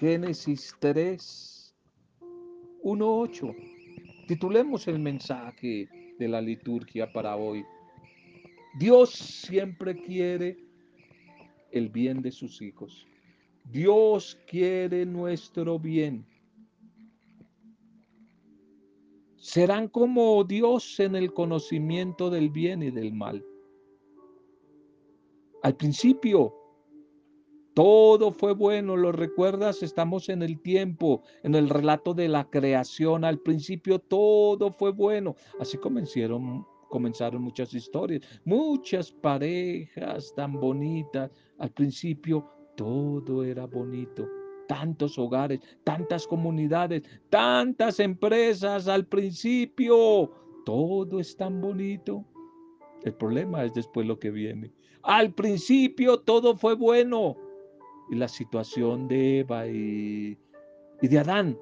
Génesis 0.00 0.74
3, 0.80 1.74
1, 2.82 3.18
8. 3.18 3.54
Titulemos 4.26 4.88
el 4.88 4.98
mensaje 4.98 5.88
de 6.18 6.28
la 6.28 6.40
liturgia 6.40 7.12
para 7.12 7.36
hoy. 7.36 7.64
Dios 8.78 9.10
siempre 9.10 10.02
quiere 10.02 10.56
el 11.70 11.88
bien 11.90 12.22
de 12.22 12.32
sus 12.32 12.60
hijos. 12.60 13.06
Dios 13.64 14.38
quiere 14.46 15.04
nuestro 15.04 15.78
bien. 15.78 16.24
Serán 19.36 19.88
como 19.88 20.42
Dios 20.44 20.98
en 21.00 21.16
el 21.16 21.32
conocimiento 21.32 22.30
del 22.30 22.50
bien 22.50 22.82
y 22.82 22.90
del 22.90 23.12
mal. 23.12 23.44
Al 25.62 25.76
principio, 25.76 26.54
todo 27.74 28.30
fue 28.32 28.54
bueno, 28.54 28.96
¿lo 28.96 29.10
recuerdas? 29.10 29.82
Estamos 29.82 30.28
en 30.28 30.42
el 30.42 30.60
tiempo, 30.60 31.22
en 31.42 31.56
el 31.56 31.68
relato 31.68 32.14
de 32.14 32.28
la 32.28 32.48
creación. 32.48 33.24
Al 33.24 33.40
principio 33.40 33.98
todo 33.98 34.70
fue 34.70 34.92
bueno. 34.92 35.34
Así 35.58 35.76
comenzaron, 35.78 36.64
comenzaron 36.88 37.42
muchas 37.42 37.74
historias, 37.74 38.22
muchas 38.44 39.10
parejas 39.10 40.32
tan 40.36 40.52
bonitas. 40.52 41.30
Al 41.58 41.70
principio 41.72 42.48
todo 42.76 43.44
era 43.44 43.66
bonito. 43.66 44.28
Tantos 44.68 45.18
hogares, 45.18 45.60
tantas 45.84 46.26
comunidades, 46.26 47.02
tantas 47.30 48.00
empresas. 48.00 48.88
Al 48.88 49.06
principio 49.06 50.30
todo 50.64 51.20
es 51.20 51.36
tan 51.36 51.60
bonito. 51.60 52.24
El 53.02 53.14
problema 53.14 53.64
es 53.64 53.74
después 53.74 54.06
lo 54.06 54.18
que 54.18 54.30
viene. 54.30 54.72
Al 55.02 55.34
principio 55.34 56.20
todo 56.20 56.56
fue 56.56 56.74
bueno 56.74 57.36
y 58.10 58.16
la 58.16 58.28
situación 58.28 59.06
de 59.08 59.40
Eva 59.40 59.66
y, 59.66 60.38
de 61.02 61.18
Adán. 61.18 61.58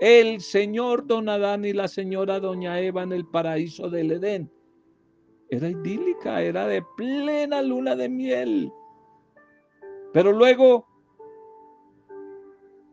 El 0.00 0.40
señor 0.40 1.06
don 1.06 1.28
Adán 1.28 1.64
y 1.64 1.72
la 1.72 1.88
señora 1.88 2.40
doña 2.40 2.80
Eva 2.80 3.02
en 3.02 3.12
el 3.12 3.26
paraíso 3.26 3.90
del 3.90 4.12
Edén. 4.12 4.50
Era 5.50 5.68
idílica, 5.68 6.42
era 6.42 6.66
de 6.66 6.82
plena 6.96 7.62
luna 7.62 7.94
de 7.94 8.08
miel. 8.08 8.72
Pero 10.16 10.32
luego 10.32 10.86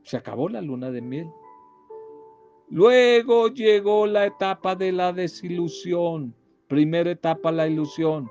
se 0.03 0.17
acabó 0.17 0.49
la 0.49 0.61
luna 0.61 0.91
de 0.91 1.01
miel. 1.01 1.31
Luego 2.67 3.47
llegó 3.47 4.05
la 4.05 4.25
etapa 4.25 4.75
de 4.75 4.91
la 4.91 5.13
desilusión. 5.13 6.35
Primera 6.67 7.11
etapa 7.11 7.49
la 7.53 7.65
ilusión. 7.65 8.29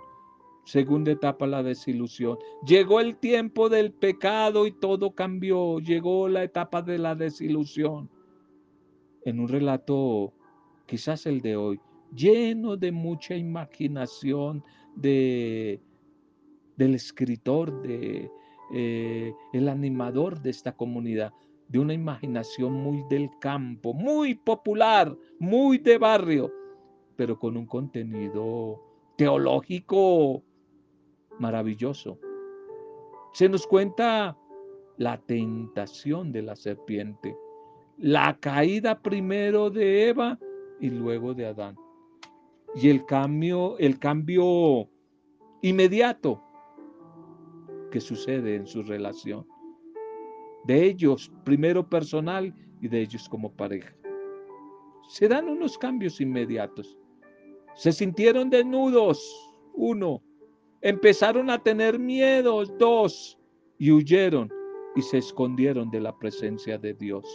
Segunda 0.67 1.11
etapa, 1.11 1.47
la 1.47 1.63
desilusión. 1.63 2.37
Llegó 2.67 3.01
el 3.01 3.17
tiempo 3.17 3.71
del 3.71 3.93
pecado 3.93 4.67
y 4.67 4.73
todo 4.73 5.15
cambió. 5.15 5.79
Llegó 5.79 6.29
la 6.29 6.45
etapa 6.45 6.83
de 6.83 6.99
la 6.99 7.15
desilusión. 7.15 8.11
En 9.25 9.41
un 9.41 9.49
relato, 9.49 10.35
quizás 10.85 11.25
el 11.25 11.41
de 11.41 11.57
hoy, 11.57 11.81
lleno 12.15 12.77
de 12.77 12.93
mucha 12.93 13.37
imaginación 13.37 14.63
de, 14.97 15.81
del 16.77 16.95
escritor, 16.95 17.81
de, 17.81 18.31
eh, 18.73 19.35
el 19.53 19.69
animador 19.69 20.41
de 20.41 20.51
esta 20.51 20.73
comunidad. 20.73 21.33
de 21.69 21.79
una 21.79 21.95
imaginación 21.95 22.75
muy 22.75 23.03
del 23.09 23.31
campo, 23.41 23.95
muy 23.95 24.35
popular, 24.35 25.17
muy 25.39 25.79
de 25.79 25.97
barrio, 25.97 26.53
pero 27.17 27.39
con 27.39 27.57
un 27.57 27.65
contenido 27.65 28.79
teológico 29.17 30.43
maravilloso. 31.39 32.19
Se 33.33 33.49
nos 33.49 33.67
cuenta 33.67 34.37
la 34.99 35.17
tentación 35.19 36.31
de 36.31 36.43
la 36.43 36.57
serpiente, 36.57 37.35
la 37.97 38.39
caída 38.39 39.01
primero 39.01 39.71
de 39.71 40.11
Eva 40.11 40.39
y 40.79 40.91
luego 40.91 41.33
de 41.33 41.47
Adán. 41.47 41.77
Y 42.75 42.91
el 42.91 43.07
cambio, 43.07 43.79
el 43.79 43.99
cambio 43.99 44.89
inmediato 45.63 46.43
que 47.93 48.01
sucede 48.01 48.57
en 48.57 48.67
su 48.67 48.83
relación. 48.83 49.47
De 50.65 50.85
ellos, 50.85 51.31
primero 51.45 51.89
personal 51.89 52.53
y 52.81 52.89
de 52.89 53.03
ellos 53.03 53.29
como 53.29 53.53
pareja. 53.53 53.95
Se 55.09 55.29
dan 55.29 55.49
unos 55.49 55.79
cambios 55.79 56.21
inmediatos. 56.21 56.99
Se 57.75 57.93
sintieron 57.93 58.51
desnudos, 58.51 59.21
uno. 59.75 60.23
Empezaron 60.81 61.51
a 61.51 61.63
tener 61.63 61.99
miedo, 61.99 62.65
dos. 62.65 63.39
Y 63.79 63.91
huyeron 63.91 64.51
y 64.97 65.03
se 65.03 65.19
escondieron 65.19 65.91
de 65.91 66.01
la 66.01 66.17
presencia 66.19 66.79
de 66.79 66.95
Dios. 66.95 67.27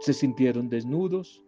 Se 0.00 0.12
sintieron 0.12 0.68
desnudos, 0.68 1.42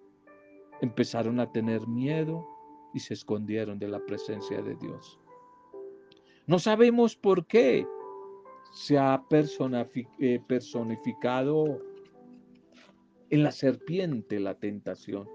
empezaron 0.80 1.40
a 1.40 1.50
tener 1.50 1.86
miedo 1.86 2.46
y 2.94 3.00
se 3.00 3.14
escondieron 3.14 3.78
de 3.78 3.88
la 3.88 4.00
presencia 4.04 4.60
de 4.60 4.74
Dios. 4.76 5.21
No 6.46 6.58
sabemos 6.58 7.16
por 7.16 7.46
qué 7.46 7.86
se 8.72 8.98
ha 8.98 9.22
eh, 9.30 10.40
personificado 10.46 11.80
en 13.30 13.42
la 13.42 13.52
serpiente 13.52 14.40
la 14.40 14.58
tentación. 14.58 15.28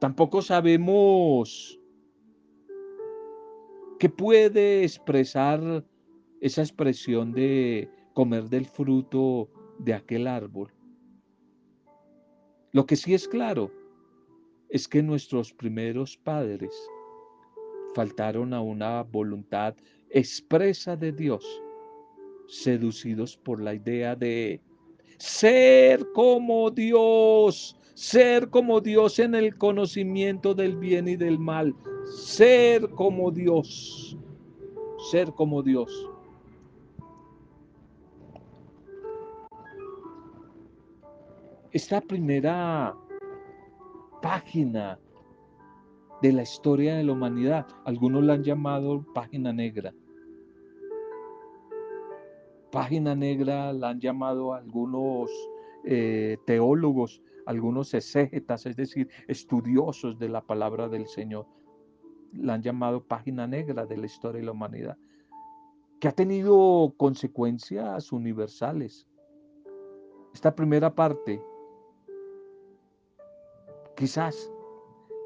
Tampoco 0.00 0.42
sabemos 0.42 1.78
qué 3.98 4.08
puede 4.08 4.82
expresar 4.82 5.84
esa 6.40 6.62
expresión 6.62 7.32
de 7.32 7.88
comer 8.14 8.44
del 8.48 8.66
fruto 8.66 9.48
de 9.78 9.94
aquel 9.94 10.26
árbol. 10.26 10.72
Lo 12.72 12.84
que 12.84 12.96
sí 12.96 13.14
es 13.14 13.28
claro 13.28 13.70
es 14.68 14.88
que 14.88 15.02
nuestros 15.02 15.52
primeros 15.52 16.16
padres 16.16 16.74
faltaron 17.96 18.52
a 18.52 18.60
una 18.60 19.04
voluntad 19.04 19.74
expresa 20.10 20.96
de 20.96 21.12
Dios, 21.12 21.42
seducidos 22.46 23.38
por 23.38 23.58
la 23.58 23.72
idea 23.72 24.14
de 24.14 24.60
ser 25.16 26.06
como 26.12 26.70
Dios, 26.70 27.74
ser 27.94 28.50
como 28.50 28.82
Dios 28.82 29.18
en 29.18 29.34
el 29.34 29.56
conocimiento 29.56 30.54
del 30.54 30.76
bien 30.76 31.08
y 31.08 31.16
del 31.16 31.38
mal, 31.38 31.74
ser 32.04 32.86
como 32.90 33.30
Dios, 33.30 34.18
ser 35.10 35.32
como 35.32 35.62
Dios. 35.62 35.90
Esta 41.72 42.02
primera 42.02 42.94
página 44.20 44.98
de 46.22 46.32
la 46.32 46.42
historia 46.42 46.96
de 46.96 47.04
la 47.04 47.12
humanidad, 47.12 47.66
algunos 47.84 48.24
la 48.24 48.34
han 48.34 48.42
llamado 48.42 49.04
página 49.14 49.52
negra. 49.52 49.94
Página 52.72 53.14
negra 53.14 53.72
la 53.72 53.90
han 53.90 54.00
llamado 54.00 54.54
algunos 54.54 55.30
eh, 55.84 56.38
teólogos, 56.46 57.22
algunos 57.46 57.94
exégetas, 57.94 58.66
es 58.66 58.76
decir, 58.76 59.08
estudiosos 59.28 60.18
de 60.18 60.28
la 60.28 60.40
palabra 60.40 60.88
del 60.88 61.06
Señor. 61.06 61.46
La 62.32 62.54
han 62.54 62.62
llamado 62.62 63.04
página 63.04 63.46
negra 63.46 63.86
de 63.86 63.96
la 63.96 64.06
historia 64.06 64.40
de 64.40 64.46
la 64.46 64.52
humanidad, 64.52 64.96
que 66.00 66.08
ha 66.08 66.12
tenido 66.12 66.92
consecuencias 66.96 68.12
universales. 68.12 69.06
Esta 70.34 70.54
primera 70.54 70.94
parte 70.94 71.40
Quizás 73.96 74.52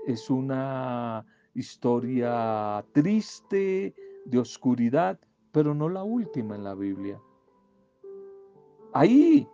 es 0.06 0.30
una 0.30 1.24
historia 1.54 2.84
triste, 2.92 3.94
de 4.24 4.38
oscuridad, 4.38 5.18
pero 5.52 5.74
no 5.74 5.88
la 5.88 6.04
última 6.04 6.54
en 6.54 6.64
la 6.64 6.74
Biblia. 6.74 7.20
Ahí 8.92 9.48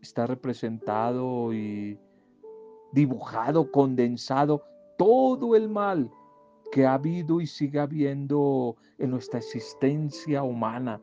está 0.00 0.26
representado 0.26 1.52
y 1.52 1.98
dibujado, 2.92 3.70
condensado 3.70 4.62
todo 4.98 5.56
el 5.56 5.68
mal 5.68 6.10
que 6.72 6.86
ha 6.86 6.94
habido 6.94 7.40
y 7.40 7.46
sigue 7.46 7.80
habiendo 7.80 8.76
en 8.98 9.10
nuestra 9.10 9.40
existencia 9.40 10.42
humana. 10.42 11.00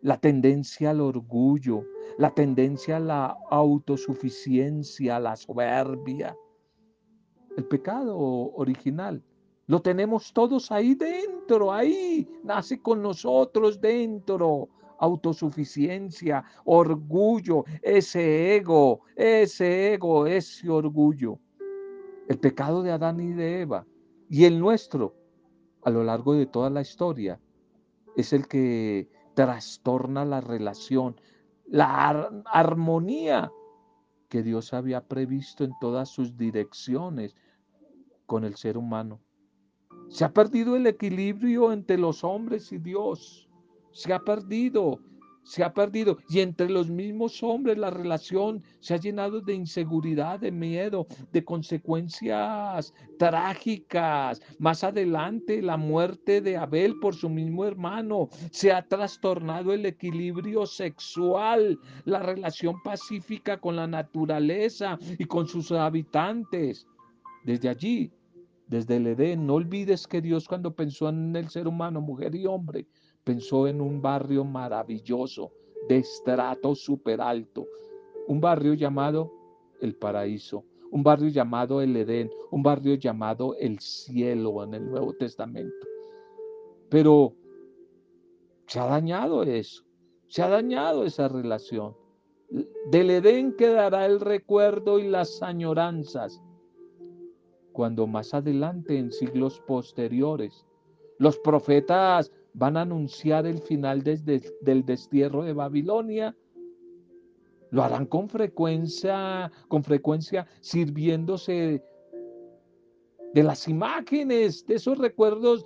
La 0.00 0.18
tendencia 0.18 0.90
al 0.90 1.00
orgullo, 1.00 1.84
la 2.18 2.30
tendencia 2.30 2.96
a 2.96 3.00
la 3.00 3.36
autosuficiencia, 3.50 5.16
a 5.16 5.20
la 5.20 5.36
soberbia, 5.36 6.36
el 7.58 7.64
pecado 7.64 8.16
original. 8.16 9.20
Lo 9.66 9.82
tenemos 9.82 10.32
todos 10.32 10.70
ahí 10.70 10.94
dentro, 10.94 11.72
ahí, 11.72 12.26
nace 12.44 12.80
con 12.80 13.02
nosotros 13.02 13.80
dentro. 13.80 14.68
Autosuficiencia, 15.00 16.44
orgullo, 16.64 17.64
ese 17.82 18.56
ego, 18.56 19.00
ese 19.16 19.94
ego, 19.94 20.26
ese 20.26 20.70
orgullo. 20.70 21.38
El 22.28 22.38
pecado 22.38 22.82
de 22.84 22.92
Adán 22.92 23.18
y 23.20 23.32
de 23.32 23.62
Eva 23.62 23.84
y 24.28 24.44
el 24.44 24.58
nuestro 24.60 25.16
a 25.82 25.90
lo 25.90 26.04
largo 26.04 26.34
de 26.34 26.46
toda 26.46 26.70
la 26.70 26.80
historia 26.80 27.40
es 28.16 28.32
el 28.32 28.46
que 28.46 29.08
trastorna 29.34 30.24
la 30.24 30.40
relación, 30.40 31.20
la 31.66 32.28
armonía 32.46 33.50
que 34.28 34.42
Dios 34.42 34.74
había 34.74 35.06
previsto 35.06 35.64
en 35.64 35.72
todas 35.80 36.08
sus 36.08 36.36
direcciones, 36.36 37.34
con 38.28 38.44
el 38.44 38.54
ser 38.56 38.76
humano. 38.76 39.20
Se 40.10 40.24
ha 40.24 40.32
perdido 40.32 40.76
el 40.76 40.86
equilibrio 40.86 41.72
entre 41.72 41.98
los 41.98 42.22
hombres 42.22 42.70
y 42.72 42.78
Dios. 42.78 43.48
Se 43.90 44.12
ha 44.12 44.20
perdido, 44.20 45.00
se 45.44 45.64
ha 45.64 45.72
perdido. 45.72 46.18
Y 46.28 46.40
entre 46.40 46.68
los 46.68 46.90
mismos 46.90 47.42
hombres 47.42 47.78
la 47.78 47.90
relación 47.90 48.62
se 48.80 48.92
ha 48.92 48.98
llenado 48.98 49.40
de 49.40 49.54
inseguridad, 49.54 50.40
de 50.40 50.52
miedo, 50.52 51.06
de 51.32 51.42
consecuencias 51.42 52.92
trágicas. 53.18 54.42
Más 54.58 54.84
adelante, 54.84 55.62
la 55.62 55.78
muerte 55.78 56.42
de 56.42 56.58
Abel 56.58 56.98
por 57.00 57.14
su 57.14 57.30
mismo 57.30 57.64
hermano. 57.64 58.28
Se 58.50 58.72
ha 58.72 58.86
trastornado 58.86 59.72
el 59.72 59.86
equilibrio 59.86 60.66
sexual, 60.66 61.78
la 62.04 62.20
relación 62.20 62.82
pacífica 62.82 63.58
con 63.58 63.74
la 63.76 63.86
naturaleza 63.86 64.98
y 65.18 65.24
con 65.24 65.48
sus 65.48 65.72
habitantes. 65.72 66.86
Desde 67.44 67.70
allí 67.70 68.12
desde 68.68 68.96
el 68.96 69.08
Edén. 69.08 69.46
No 69.46 69.54
olvides 69.54 70.06
que 70.06 70.20
Dios 70.20 70.46
cuando 70.46 70.74
pensó 70.74 71.08
en 71.08 71.34
el 71.34 71.48
ser 71.48 71.66
humano, 71.66 72.00
mujer 72.00 72.34
y 72.34 72.46
hombre, 72.46 72.86
pensó 73.24 73.66
en 73.66 73.80
un 73.80 74.00
barrio 74.00 74.44
maravilloso, 74.44 75.52
de 75.88 75.98
estrato 75.98 76.74
súper 76.74 77.20
alto, 77.20 77.66
un 78.26 78.40
barrio 78.40 78.74
llamado 78.74 79.32
el 79.80 79.96
paraíso, 79.96 80.64
un 80.90 81.02
barrio 81.02 81.28
llamado 81.28 81.80
el 81.80 81.96
Edén, 81.96 82.30
un 82.50 82.62
barrio 82.62 82.94
llamado 82.94 83.54
el 83.58 83.78
cielo 83.78 84.62
en 84.64 84.74
el 84.74 84.90
Nuevo 84.90 85.14
Testamento. 85.14 85.86
Pero 86.90 87.34
se 88.66 88.80
ha 88.80 88.86
dañado 88.86 89.42
eso, 89.42 89.84
se 90.28 90.42
ha 90.42 90.48
dañado 90.48 91.04
esa 91.04 91.28
relación. 91.28 91.96
Del 92.90 93.10
Edén 93.10 93.54
quedará 93.56 94.06
el 94.06 94.20
recuerdo 94.20 94.98
y 94.98 95.08
las 95.08 95.42
añoranzas, 95.42 96.42
cuando 97.78 98.08
más 98.08 98.34
adelante, 98.34 98.98
en 98.98 99.12
siglos 99.12 99.60
posteriores, 99.60 100.66
los 101.18 101.38
profetas 101.38 102.32
van 102.52 102.76
a 102.76 102.80
anunciar 102.80 103.46
el 103.46 103.60
final 103.60 104.02
desde, 104.02 104.42
del 104.62 104.84
destierro 104.84 105.44
de 105.44 105.52
Babilonia, 105.52 106.36
lo 107.70 107.84
harán 107.84 108.06
con 108.06 108.28
frecuencia, 108.28 109.52
con 109.68 109.84
frecuencia 109.84 110.44
sirviéndose 110.58 111.80
de 113.32 113.42
las 113.44 113.68
imágenes, 113.68 114.66
de 114.66 114.74
esos 114.74 114.98
recuerdos 114.98 115.64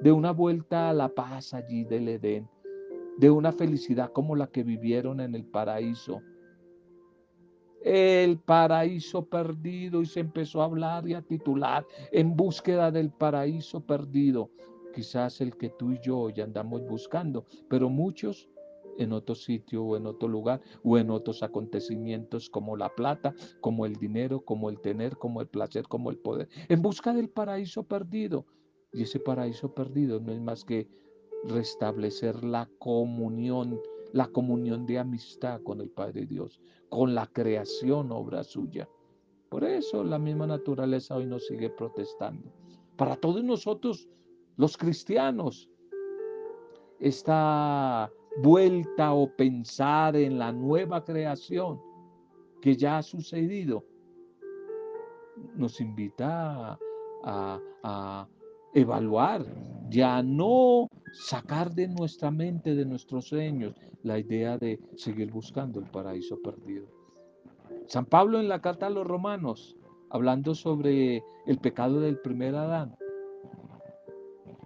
de 0.00 0.12
una 0.12 0.30
vuelta 0.30 0.88
a 0.88 0.94
la 0.94 1.10
paz 1.10 1.52
allí 1.52 1.84
del 1.84 2.08
Edén, 2.08 2.48
de 3.18 3.28
una 3.28 3.52
felicidad 3.52 4.10
como 4.12 4.34
la 4.34 4.46
que 4.46 4.62
vivieron 4.62 5.20
en 5.20 5.34
el 5.34 5.44
paraíso 5.44 6.22
el 7.84 8.38
paraíso 8.38 9.24
perdido 9.24 10.02
y 10.02 10.06
se 10.06 10.20
empezó 10.20 10.62
a 10.62 10.66
hablar 10.66 11.08
y 11.08 11.14
a 11.14 11.22
titular 11.22 11.86
en 12.10 12.36
búsqueda 12.36 12.90
del 12.90 13.10
paraíso 13.10 13.80
perdido. 13.80 14.50
Quizás 14.94 15.40
el 15.40 15.56
que 15.56 15.70
tú 15.70 15.92
y 15.92 16.00
yo 16.00 16.28
ya 16.30 16.44
andamos 16.44 16.86
buscando, 16.86 17.46
pero 17.68 17.88
muchos 17.88 18.48
en 18.98 19.12
otro 19.12 19.34
sitio 19.34 19.84
o 19.84 19.96
en 19.96 20.06
otro 20.06 20.28
lugar 20.28 20.60
o 20.84 20.98
en 20.98 21.10
otros 21.10 21.42
acontecimientos 21.42 22.50
como 22.50 22.76
la 22.76 22.94
plata, 22.94 23.34
como 23.60 23.86
el 23.86 23.96
dinero, 23.96 24.40
como 24.40 24.68
el 24.68 24.80
tener, 24.80 25.16
como 25.16 25.40
el 25.40 25.48
placer, 25.48 25.88
como 25.88 26.10
el 26.10 26.18
poder, 26.18 26.48
en 26.68 26.82
busca 26.82 27.12
del 27.12 27.28
paraíso 27.30 27.84
perdido. 27.84 28.46
Y 28.92 29.04
ese 29.04 29.18
paraíso 29.18 29.74
perdido 29.74 30.20
no 30.20 30.32
es 30.32 30.40
más 30.40 30.64
que 30.64 30.88
restablecer 31.44 32.44
la 32.44 32.68
comunión, 32.78 33.80
la 34.12 34.28
comunión 34.28 34.86
de 34.86 34.98
amistad 34.98 35.62
con 35.62 35.80
el 35.80 35.90
Padre 35.90 36.26
Dios, 36.26 36.60
con 36.88 37.14
la 37.14 37.26
creación 37.26 38.12
obra 38.12 38.44
suya. 38.44 38.88
Por 39.48 39.64
eso 39.64 40.04
la 40.04 40.18
misma 40.18 40.46
naturaleza 40.46 41.16
hoy 41.16 41.26
nos 41.26 41.46
sigue 41.46 41.70
protestando. 41.70 42.50
Para 42.96 43.16
todos 43.16 43.42
nosotros, 43.42 44.08
los 44.56 44.76
cristianos, 44.76 45.68
esta 47.00 48.10
vuelta 48.42 49.12
o 49.12 49.30
pensar 49.34 50.16
en 50.16 50.38
la 50.38 50.52
nueva 50.52 51.04
creación 51.04 51.80
que 52.60 52.76
ya 52.76 52.98
ha 52.98 53.02
sucedido, 53.02 53.84
nos 55.56 55.80
invita 55.80 56.78
a, 57.24 58.28
evaluar, 58.74 59.44
ya 59.90 60.22
no 60.22 60.88
sacar 61.12 61.74
de 61.74 61.88
nuestra 61.88 62.30
mente, 62.30 62.74
de 62.74 62.84
nuestros 62.84 63.26
sueños, 63.26 63.74
la 64.02 64.18
idea 64.18 64.58
de 64.58 64.80
seguir 64.96 65.30
buscando 65.30 65.80
el 65.80 65.86
paraíso 65.86 66.40
perdido. 66.40 66.86
San 67.86 68.06
Pablo 68.06 68.40
en 68.40 68.48
la 68.48 68.60
carta 68.60 68.86
a 68.86 68.90
los 68.90 69.06
romanos, 69.06 69.76
hablando 70.10 70.54
sobre 70.54 71.22
el 71.46 71.58
pecado 71.58 72.00
del 72.00 72.18
primer 72.18 72.54
Adán, 72.54 72.96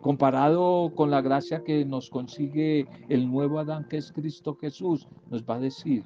comparado 0.00 0.92
con 0.94 1.10
la 1.10 1.20
gracia 1.20 1.64
que 1.64 1.84
nos 1.84 2.10
consigue 2.10 2.86
el 3.08 3.28
nuevo 3.28 3.58
Adán 3.58 3.86
que 3.88 3.96
es 3.96 4.12
Cristo 4.12 4.54
Jesús, 4.54 5.08
nos 5.30 5.44
va 5.44 5.56
a 5.56 5.60
decir 5.60 6.04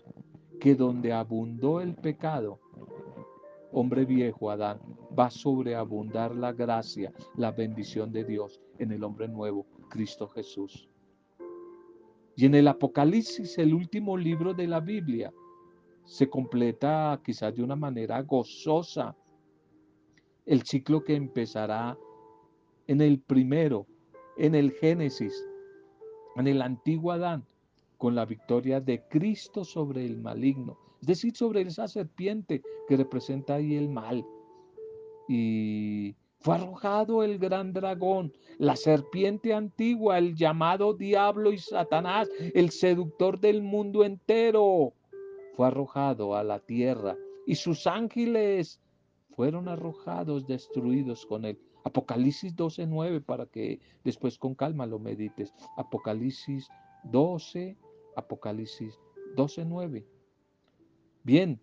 que 0.58 0.74
donde 0.74 1.12
abundó 1.12 1.80
el 1.80 1.94
pecado, 1.94 2.58
hombre 3.72 4.04
viejo 4.04 4.50
Adán, 4.50 4.78
va 5.18 5.26
a 5.26 5.30
sobreabundar 5.30 6.34
la 6.34 6.52
gracia, 6.52 7.12
la 7.36 7.52
bendición 7.52 8.12
de 8.12 8.24
Dios 8.24 8.60
en 8.78 8.92
el 8.92 9.04
hombre 9.04 9.28
nuevo, 9.28 9.66
Cristo 9.88 10.28
Jesús. 10.28 10.88
Y 12.36 12.46
en 12.46 12.54
el 12.54 12.68
Apocalipsis, 12.68 13.58
el 13.58 13.74
último 13.74 14.16
libro 14.16 14.54
de 14.54 14.66
la 14.66 14.80
Biblia, 14.80 15.32
se 16.04 16.28
completa 16.28 17.20
quizás 17.24 17.54
de 17.54 17.62
una 17.62 17.76
manera 17.76 18.22
gozosa 18.22 19.16
el 20.46 20.62
ciclo 20.62 21.04
que 21.04 21.14
empezará 21.14 21.96
en 22.86 23.00
el 23.00 23.20
primero, 23.20 23.86
en 24.36 24.54
el 24.54 24.72
Génesis, 24.72 25.46
en 26.36 26.48
el 26.48 26.62
antiguo 26.62 27.12
Adán, 27.12 27.44
con 27.98 28.14
la 28.14 28.24
victoria 28.24 28.80
de 28.80 29.06
Cristo 29.08 29.64
sobre 29.64 30.06
el 30.06 30.16
maligno, 30.16 30.78
es 31.00 31.06
decir, 31.06 31.36
sobre 31.36 31.60
esa 31.62 31.86
serpiente 31.86 32.62
que 32.88 32.96
representa 32.96 33.54
ahí 33.54 33.76
el 33.76 33.88
mal. 33.88 34.24
Y 35.32 36.16
fue 36.40 36.56
arrojado 36.56 37.22
el 37.22 37.38
gran 37.38 37.72
dragón, 37.72 38.32
la 38.58 38.74
serpiente 38.74 39.54
antigua, 39.54 40.18
el 40.18 40.34
llamado 40.34 40.92
diablo 40.92 41.52
y 41.52 41.58
Satanás, 41.58 42.28
el 42.52 42.70
seductor 42.70 43.38
del 43.38 43.62
mundo 43.62 44.02
entero. 44.02 44.92
Fue 45.54 45.68
arrojado 45.68 46.34
a 46.34 46.42
la 46.42 46.58
tierra 46.58 47.16
y 47.46 47.54
sus 47.54 47.86
ángeles 47.86 48.80
fueron 49.36 49.68
arrojados, 49.68 50.48
destruidos 50.48 51.24
con 51.24 51.44
él. 51.44 51.60
Apocalipsis 51.84 52.56
12.9 52.56 53.22
para 53.24 53.46
que 53.46 53.78
después 54.02 54.36
con 54.36 54.56
calma 54.56 54.84
lo 54.84 54.98
medites. 54.98 55.54
Apocalipsis 55.76 56.68
12, 57.04 57.76
Apocalipsis 58.16 58.98
12.9. 59.36 60.04
Bien, 61.22 61.60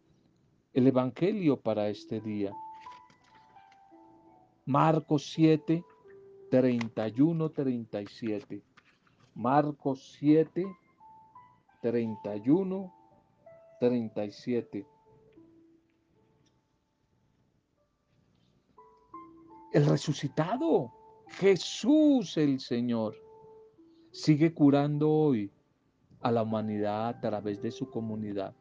el 0.72 0.88
Evangelio 0.88 1.60
para 1.60 1.90
este 1.90 2.22
día. 2.22 2.54
Marcos 4.68 5.32
7, 5.32 5.84
31, 6.52 7.50
37. 7.50 8.62
Marcos 9.34 10.16
7, 10.20 10.68
31, 11.82 12.94
37. 13.80 14.88
el 19.78 19.86
resucitado, 19.86 20.92
Jesús 21.28 22.36
el 22.38 22.60
Señor, 22.60 23.16
sigue 24.12 24.52
curando 24.52 25.12
hoy 25.12 25.52
a 26.22 26.32
la 26.32 26.42
humanidad 26.42 27.10
a 27.10 27.20
través 27.20 27.62
de 27.62 27.72
su 27.72 27.90
comunidad, 27.90 28.56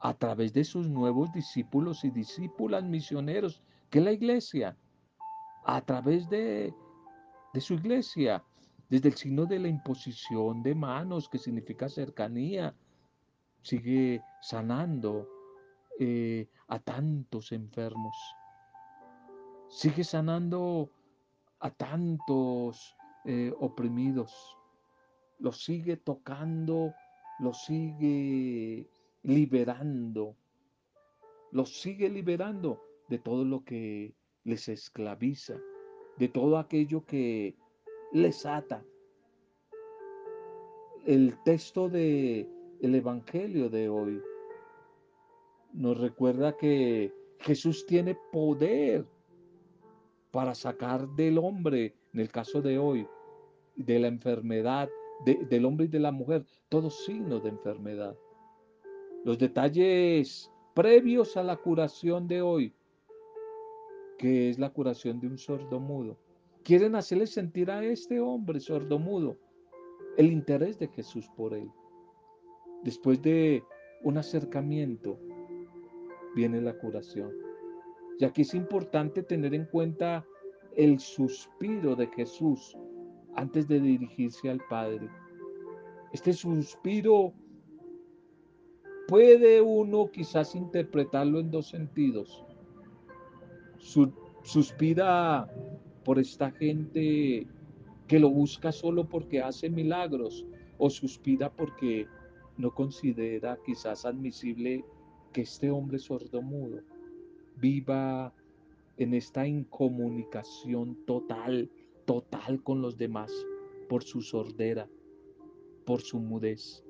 a 0.00 0.14
través 0.14 0.54
de 0.54 0.64
sus 0.64 0.88
nuevos 0.88 1.30
discípulos 1.32 2.04
y 2.04 2.10
discípulas 2.10 2.84
misioneros, 2.84 3.62
que 3.90 3.98
es 3.98 4.04
la 4.04 4.12
iglesia, 4.12 4.78
a 5.64 5.80
través 5.80 6.28
de, 6.28 6.74
de 7.52 7.60
su 7.60 7.74
iglesia, 7.74 8.44
desde 8.88 9.08
el 9.08 9.14
signo 9.14 9.46
de 9.46 9.58
la 9.58 9.68
imposición 9.68 10.62
de 10.62 10.74
manos, 10.74 11.28
que 11.28 11.38
significa 11.38 11.88
cercanía, 11.88 12.74
sigue 13.62 14.22
sanando 14.42 15.28
eh, 15.98 16.48
a 16.68 16.78
tantos 16.78 17.52
enfermos. 17.52 18.16
Sigue 19.68 20.04
sanando 20.04 20.90
a 21.60 21.70
tantos 21.70 22.96
eh, 23.24 23.52
oprimidos, 23.58 24.32
los 25.38 25.64
sigue 25.64 25.96
tocando, 25.96 26.92
los 27.38 27.64
sigue 27.64 28.88
liberando, 29.22 30.36
los 31.50 31.80
sigue 31.80 32.10
liberando 32.10 32.82
de 33.08 33.18
todo 33.18 33.44
lo 33.44 33.64
que 33.64 34.14
les 34.44 34.68
esclaviza, 34.68 35.56
de 36.18 36.28
todo 36.28 36.58
aquello 36.58 37.04
que 37.04 37.56
les 38.12 38.46
ata. 38.46 38.84
El 41.06 41.36
texto 41.44 41.88
de 41.88 42.48
el 42.80 42.94
evangelio 42.94 43.68
de 43.68 43.88
hoy 43.88 44.22
nos 45.72 45.98
recuerda 45.98 46.56
que 46.56 47.12
Jesús 47.40 47.84
tiene 47.86 48.16
poder 48.32 49.06
para 50.30 50.54
sacar 50.54 51.08
del 51.10 51.38
hombre, 51.38 51.94
en 52.12 52.20
el 52.20 52.30
caso 52.30 52.60
de 52.60 52.78
hoy, 52.78 53.06
de 53.76 53.98
la 53.98 54.08
enfermedad, 54.08 54.88
del 55.24 55.64
hombre 55.64 55.86
y 55.86 55.88
de 55.88 56.00
la 56.00 56.12
mujer, 56.12 56.44
todos 56.68 57.04
signos 57.04 57.42
de 57.42 57.50
enfermedad. 57.50 58.16
Los 59.24 59.38
detalles 59.38 60.50
previos 60.74 61.36
a 61.36 61.42
la 61.42 61.56
curación 61.56 62.26
de 62.28 62.42
hoy, 62.42 62.74
que 64.18 64.50
es 64.50 64.58
la 64.58 64.70
curación 64.70 65.20
de 65.20 65.26
un 65.26 65.38
sordomudo, 65.38 66.18
quieren 66.62 66.94
hacerle 66.94 67.26
sentir 67.26 67.70
a 67.70 67.84
este 67.84 68.20
hombre 68.20 68.60
sordomudo 68.60 69.36
el 70.16 70.32
interés 70.32 70.78
de 70.78 70.88
Jesús 70.88 71.28
por 71.36 71.54
él. 71.54 71.70
Después 72.82 73.20
de 73.22 73.62
un 74.02 74.18
acercamiento, 74.18 75.18
viene 76.34 76.60
la 76.60 76.76
curación. 76.78 77.32
Y 78.18 78.24
aquí 78.24 78.42
es 78.42 78.54
importante 78.54 79.22
tener 79.22 79.54
en 79.54 79.66
cuenta 79.66 80.24
el 80.76 80.98
suspiro 81.00 81.96
de 81.96 82.06
Jesús 82.08 82.76
antes 83.36 83.66
de 83.68 83.80
dirigirse 83.80 84.50
al 84.50 84.60
Padre. 84.68 85.08
Este 86.12 86.32
suspiro 86.32 87.32
puede 89.08 89.60
uno 89.60 90.10
quizás 90.10 90.54
interpretarlo 90.54 91.40
en 91.40 91.50
dos 91.50 91.68
sentidos. 91.68 92.43
Suspira 94.42 95.46
por 96.04 96.18
esta 96.18 96.50
gente 96.50 97.46
que 98.08 98.18
lo 98.18 98.30
busca 98.30 98.72
solo 98.72 99.08
porque 99.08 99.40
hace 99.40 99.68
milagros 99.68 100.46
o 100.78 100.90
suspira 100.90 101.50
porque 101.50 102.06
no 102.56 102.74
considera 102.74 103.58
quizás 103.64 104.04
admisible 104.04 104.84
que 105.32 105.42
este 105.42 105.70
hombre 105.70 105.98
sordomudo 105.98 106.80
viva 107.56 108.34
en 108.96 109.14
esta 109.14 109.46
incomunicación 109.46 110.96
total, 111.04 111.70
total 112.04 112.62
con 112.62 112.80
los 112.80 112.96
demás, 112.96 113.32
por 113.88 114.02
su 114.04 114.20
sordera, 114.20 114.88
por 115.84 116.00
su 116.00 116.18
mudez. 116.18 116.84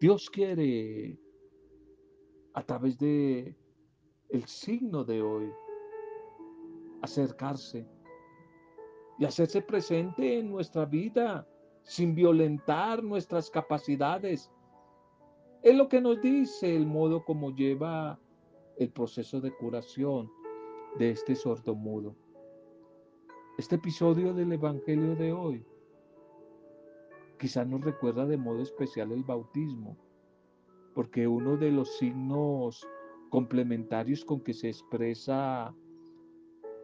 Dios 0.00 0.30
quiere, 0.30 1.18
a 2.54 2.62
través 2.62 2.96
de 2.98 3.56
el 4.30 4.44
signo 4.46 5.04
de 5.04 5.22
hoy, 5.22 5.50
acercarse 7.02 7.86
y 9.18 9.24
hacerse 9.24 9.62
presente 9.62 10.38
en 10.38 10.50
nuestra 10.50 10.84
vida 10.84 11.46
sin 11.82 12.14
violentar 12.14 13.02
nuestras 13.02 13.50
capacidades, 13.50 14.50
es 15.62 15.74
lo 15.74 15.88
que 15.88 16.00
nos 16.00 16.20
dice 16.20 16.76
el 16.76 16.86
modo 16.86 17.24
como 17.24 17.54
lleva 17.54 18.18
el 18.76 18.90
proceso 18.90 19.40
de 19.40 19.50
curación 19.56 20.30
de 20.98 21.10
este 21.10 21.34
sordo 21.34 21.74
mudo. 21.74 22.14
Este 23.56 23.76
episodio 23.76 24.32
del 24.34 24.52
Evangelio 24.52 25.16
de 25.16 25.32
hoy 25.32 25.64
quizás 27.38 27.66
nos 27.66 27.80
recuerda 27.80 28.26
de 28.26 28.36
modo 28.36 28.62
especial 28.62 29.10
el 29.12 29.24
bautismo, 29.24 29.96
porque 30.94 31.26
uno 31.26 31.56
de 31.56 31.70
los 31.70 31.96
signos 31.96 32.86
complementarios 33.28 34.24
con 34.24 34.40
que 34.40 34.54
se 34.54 34.68
expresa 34.68 35.74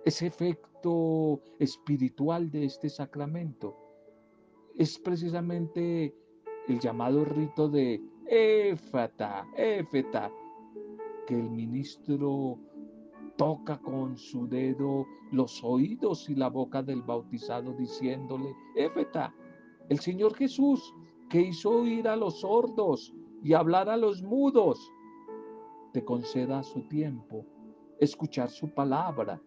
ese 0.04 0.26
efecto 0.26 1.40
espiritual 1.58 2.50
de 2.50 2.64
este 2.64 2.88
sacramento. 2.88 3.76
Es 4.76 4.98
precisamente 4.98 6.14
el 6.68 6.80
llamado 6.80 7.24
rito 7.24 7.68
de 7.68 8.02
éfata, 8.26 9.46
éfeta, 9.56 10.30
que 11.26 11.34
el 11.34 11.50
ministro 11.50 12.58
toca 13.36 13.78
con 13.78 14.16
su 14.16 14.46
dedo 14.46 15.06
los 15.32 15.62
oídos 15.64 16.28
y 16.28 16.34
la 16.34 16.48
boca 16.48 16.82
del 16.82 17.02
bautizado 17.02 17.72
diciéndole, 17.72 18.54
éfeta, 18.76 19.34
el 19.88 19.98
Señor 20.00 20.34
Jesús 20.34 20.94
que 21.28 21.40
hizo 21.40 21.70
oír 21.70 22.08
a 22.08 22.16
los 22.16 22.40
sordos 22.40 23.12
y 23.42 23.54
hablar 23.54 23.88
a 23.88 23.96
los 23.96 24.22
mudos, 24.22 24.92
te 25.94 26.04
conceda 26.04 26.60
su 26.64 26.82
tiempo 26.88 27.46
escuchar 28.00 28.50
su 28.50 28.68
palabra 28.74 29.40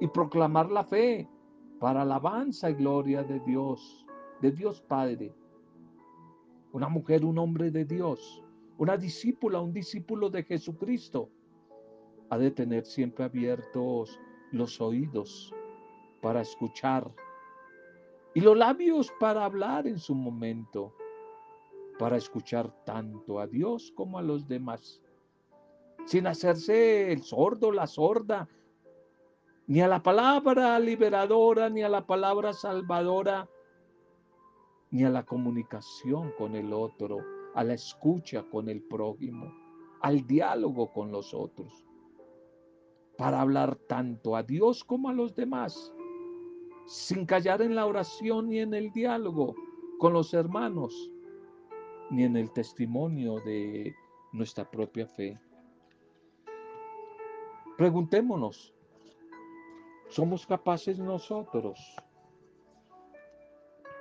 y 0.00 0.08
proclamar 0.08 0.68
la 0.68 0.82
fe 0.82 1.28
para 1.78 2.02
alabanza 2.02 2.68
y 2.68 2.74
gloria 2.74 3.22
de 3.22 3.38
Dios, 3.38 4.04
de 4.42 4.50
Dios 4.50 4.82
Padre. 4.82 5.32
Una 6.72 6.88
mujer, 6.88 7.24
un 7.24 7.38
hombre 7.38 7.70
de 7.70 7.84
Dios, 7.84 8.42
una 8.76 8.96
discípula, 8.96 9.60
un 9.60 9.72
discípulo 9.72 10.28
de 10.30 10.42
Jesucristo, 10.42 11.30
ha 12.28 12.38
de 12.38 12.50
tener 12.50 12.84
siempre 12.84 13.26
abiertos 13.26 14.18
los 14.50 14.80
oídos 14.80 15.54
para 16.20 16.40
escuchar 16.40 17.08
y 18.34 18.40
los 18.40 18.56
labios 18.56 19.12
para 19.20 19.44
hablar 19.44 19.86
en 19.86 20.00
su 20.00 20.16
momento, 20.16 20.92
para 22.00 22.16
escuchar 22.16 22.74
tanto 22.84 23.38
a 23.38 23.46
Dios 23.46 23.92
como 23.94 24.18
a 24.18 24.22
los 24.22 24.48
demás, 24.48 25.03
sin 26.04 26.26
hacerse 26.26 27.12
el 27.12 27.22
sordo, 27.22 27.72
la 27.72 27.86
sorda, 27.86 28.48
ni 29.66 29.80
a 29.80 29.88
la 29.88 30.02
palabra 30.02 30.78
liberadora, 30.78 31.70
ni 31.70 31.82
a 31.82 31.88
la 31.88 32.06
palabra 32.06 32.52
salvadora, 32.52 33.48
ni 34.90 35.04
a 35.04 35.10
la 35.10 35.24
comunicación 35.24 36.32
con 36.36 36.54
el 36.54 36.72
otro, 36.72 37.18
a 37.54 37.64
la 37.64 37.74
escucha 37.74 38.42
con 38.50 38.68
el 38.68 38.82
prójimo, 38.82 39.52
al 40.02 40.26
diálogo 40.26 40.92
con 40.92 41.10
los 41.10 41.32
otros, 41.32 41.86
para 43.16 43.40
hablar 43.40 43.76
tanto 43.88 44.36
a 44.36 44.42
Dios 44.42 44.84
como 44.84 45.08
a 45.08 45.12
los 45.12 45.34
demás 45.34 45.94
sin 46.86 47.24
callar 47.24 47.62
en 47.62 47.74
la 47.74 47.86
oración 47.86 48.48
ni 48.48 48.60
en 48.60 48.74
el 48.74 48.92
diálogo 48.92 49.54
con 49.98 50.12
los 50.12 50.34
hermanos, 50.34 51.10
ni 52.10 52.24
en 52.24 52.36
el 52.36 52.52
testimonio 52.52 53.40
de 53.40 53.94
nuestra 54.32 54.70
propia 54.70 55.06
fe. 55.06 55.38
Preguntémonos, 57.76 58.74
¿somos 60.08 60.46
capaces 60.46 60.98
nosotros? 60.98 61.78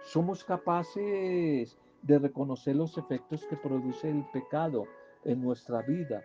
¿Somos 0.04 0.44
capaces 0.44 1.78
de 2.02 2.20
reconocer 2.20 2.76
los 2.76 2.98
efectos 2.98 3.46
que 3.46 3.56
produce 3.56 4.10
el 4.10 4.26
pecado 4.32 4.86
en 5.24 5.42
nuestra 5.42 5.82
vida 5.82 6.24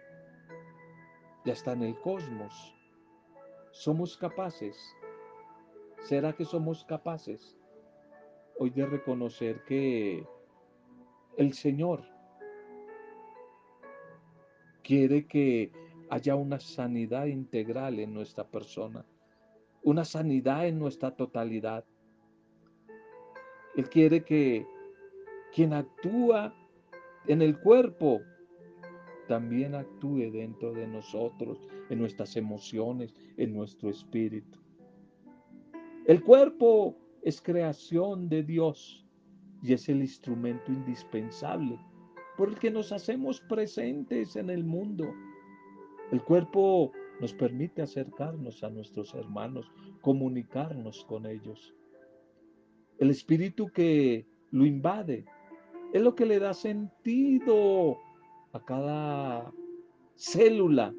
y 1.44 1.50
hasta 1.50 1.72
en 1.72 1.82
el 1.82 2.00
cosmos? 2.00 2.74
¿Somos 3.70 4.16
capaces 4.16 4.96
¿Será 6.08 6.32
que 6.32 6.44
somos 6.44 6.84
capaces 6.84 7.56
hoy 8.58 8.70
de 8.70 8.86
reconocer 8.86 9.62
que 9.64 10.26
el 11.36 11.52
Señor 11.52 12.02
quiere 14.82 15.26
que 15.26 15.70
haya 16.10 16.34
una 16.34 16.60
sanidad 16.60 17.26
integral 17.26 17.98
en 17.98 18.14
nuestra 18.14 18.44
persona, 18.44 19.04
una 19.82 20.04
sanidad 20.04 20.66
en 20.66 20.78
nuestra 20.78 21.10
totalidad? 21.14 21.84
Él 23.76 23.88
quiere 23.88 24.24
que 24.24 24.66
quien 25.54 25.72
actúa 25.72 26.54
en 27.26 27.42
el 27.42 27.58
cuerpo 27.60 28.20
también 29.28 29.74
actúe 29.74 30.30
dentro 30.32 30.72
de 30.72 30.86
nosotros, 30.86 31.58
en 31.90 31.98
nuestras 31.98 32.36
emociones, 32.36 33.14
en 33.36 33.52
nuestro 33.52 33.90
espíritu. 33.90 34.58
El 36.06 36.22
cuerpo 36.24 36.96
es 37.22 37.40
creación 37.42 38.28
de 38.28 38.42
Dios 38.42 39.06
y 39.62 39.74
es 39.74 39.88
el 39.88 40.00
instrumento 40.00 40.72
indispensable 40.72 41.78
por 42.38 42.48
el 42.48 42.58
que 42.58 42.70
nos 42.70 42.92
hacemos 42.92 43.40
presentes 43.42 44.36
en 44.36 44.48
el 44.48 44.64
mundo. 44.64 45.12
El 46.10 46.22
cuerpo 46.22 46.92
nos 47.20 47.34
permite 47.34 47.82
acercarnos 47.82 48.64
a 48.64 48.70
nuestros 48.70 49.14
hermanos, 49.14 49.70
comunicarnos 50.00 51.04
con 51.04 51.26
ellos. 51.26 51.74
El 52.98 53.10
espíritu 53.10 53.68
que 53.68 54.26
lo 54.50 54.64
invade 54.64 55.24
es 55.92 56.02
lo 56.02 56.14
que 56.14 56.26
le 56.26 56.38
da 56.38 56.54
sentido 56.54 57.98
a 58.52 58.64
cada 58.64 59.52
célula, 60.14 60.94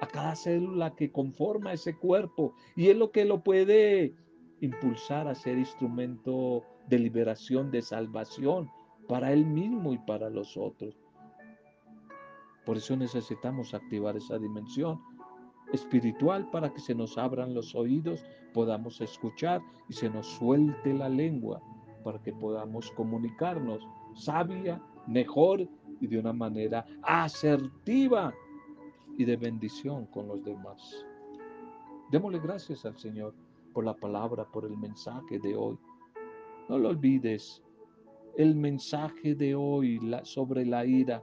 a 0.00 0.06
cada 0.06 0.34
célula 0.34 0.94
que 0.94 1.10
conforma 1.10 1.72
ese 1.72 1.96
cuerpo 1.96 2.54
y 2.76 2.88
es 2.88 2.96
lo 2.96 3.10
que 3.10 3.24
lo 3.24 3.42
puede 3.42 4.14
impulsar 4.60 5.28
a 5.28 5.34
ser 5.34 5.58
instrumento 5.58 6.64
de 6.88 6.98
liberación, 6.98 7.70
de 7.70 7.82
salvación 7.82 8.68
para 9.08 9.32
él 9.32 9.46
mismo 9.46 9.92
y 9.92 9.98
para 9.98 10.30
los 10.30 10.56
otros. 10.56 10.96
Por 12.68 12.76
eso 12.76 12.94
necesitamos 12.98 13.72
activar 13.72 14.14
esa 14.18 14.38
dimensión 14.38 15.00
espiritual 15.72 16.50
para 16.50 16.70
que 16.70 16.80
se 16.80 16.94
nos 16.94 17.16
abran 17.16 17.54
los 17.54 17.74
oídos, 17.74 18.26
podamos 18.52 19.00
escuchar 19.00 19.62
y 19.88 19.94
se 19.94 20.10
nos 20.10 20.26
suelte 20.26 20.92
la 20.92 21.08
lengua 21.08 21.62
para 22.04 22.20
que 22.20 22.30
podamos 22.30 22.90
comunicarnos 22.90 23.88
sabia, 24.12 24.82
mejor 25.06 25.66
y 25.98 26.06
de 26.08 26.18
una 26.18 26.34
manera 26.34 26.84
asertiva 27.04 28.34
y 29.16 29.24
de 29.24 29.38
bendición 29.38 30.04
con 30.04 30.28
los 30.28 30.44
demás. 30.44 31.06
Démosle 32.10 32.38
gracias 32.38 32.84
al 32.84 32.98
Señor 32.98 33.34
por 33.72 33.86
la 33.86 33.94
palabra, 33.94 34.44
por 34.44 34.66
el 34.66 34.76
mensaje 34.76 35.38
de 35.38 35.56
hoy. 35.56 35.78
No 36.68 36.76
lo 36.76 36.90
olvides, 36.90 37.62
el 38.36 38.54
mensaje 38.54 39.34
de 39.34 39.54
hoy 39.54 39.98
sobre 40.24 40.66
la 40.66 40.84
ira, 40.84 41.22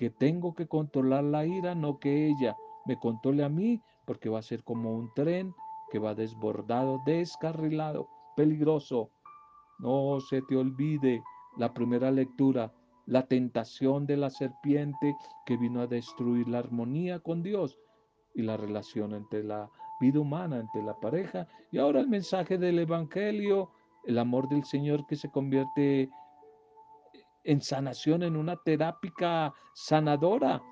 que 0.00 0.08
tengo 0.08 0.54
que 0.54 0.66
controlar 0.66 1.24
la 1.24 1.44
ira, 1.44 1.74
no 1.74 1.98
que 1.98 2.28
ella 2.28 2.56
me 2.86 2.98
controle 2.98 3.44
a 3.44 3.50
mí, 3.50 3.82
porque 4.06 4.30
va 4.30 4.38
a 4.38 4.42
ser 4.42 4.64
como 4.64 4.94
un 4.94 5.12
tren 5.12 5.54
que 5.90 5.98
va 5.98 6.14
desbordado, 6.14 7.02
descarrilado, 7.04 8.08
peligroso. 8.34 9.10
No 9.78 10.18
se 10.20 10.40
te 10.48 10.56
olvide 10.56 11.22
la 11.58 11.74
primera 11.74 12.10
lectura, 12.10 12.72
la 13.04 13.26
tentación 13.26 14.06
de 14.06 14.16
la 14.16 14.30
serpiente 14.30 15.14
que 15.44 15.58
vino 15.58 15.82
a 15.82 15.86
destruir 15.86 16.48
la 16.48 16.60
armonía 16.60 17.18
con 17.18 17.42
Dios 17.42 17.78
y 18.34 18.40
la 18.40 18.56
relación 18.56 19.12
entre 19.12 19.44
la 19.44 19.68
vida 20.00 20.18
humana 20.18 20.60
ante 20.60 20.82
la 20.82 20.98
pareja. 20.98 21.46
Y 21.72 21.76
ahora 21.76 22.00
el 22.00 22.08
mensaje 22.08 22.56
del 22.56 22.78
Evangelio, 22.78 23.70
el 24.06 24.18
amor 24.18 24.48
del 24.48 24.64
Señor 24.64 25.06
que 25.06 25.16
se 25.16 25.30
convierte 25.30 26.08
en 27.44 27.60
sanación, 27.60 28.22
en 28.22 28.36
una 28.36 28.56
terápica 28.56 29.54
sanadora 29.74 30.62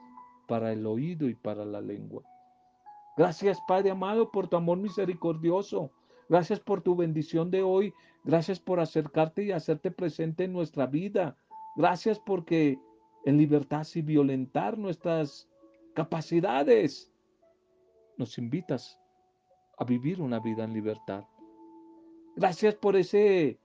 para 0.46 0.72
el 0.72 0.86
oído 0.86 1.28
y 1.28 1.34
para 1.34 1.64
la 1.64 1.80
lengua. 1.80 2.22
Gracias 3.16 3.58
Padre 3.66 3.90
amado 3.90 4.30
por 4.30 4.48
tu 4.48 4.56
amor 4.56 4.78
misericordioso. 4.78 5.90
Gracias 6.28 6.60
por 6.60 6.82
tu 6.82 6.94
bendición 6.94 7.50
de 7.50 7.62
hoy. 7.62 7.92
Gracias 8.24 8.60
por 8.60 8.80
acercarte 8.80 9.44
y 9.44 9.52
hacerte 9.52 9.90
presente 9.90 10.44
en 10.44 10.52
nuestra 10.52 10.86
vida. 10.86 11.36
Gracias 11.76 12.18
porque 12.18 12.78
en 13.24 13.38
libertad 13.38 13.84
sin 13.84 14.06
violentar 14.06 14.78
nuestras 14.78 15.48
capacidades, 15.94 17.12
nos 18.16 18.38
invitas 18.38 19.00
a 19.78 19.84
vivir 19.84 20.20
una 20.20 20.38
vida 20.38 20.64
en 20.64 20.72
libertad. 20.72 21.24
Gracias 22.36 22.74
por 22.74 22.96
ese 22.96 23.58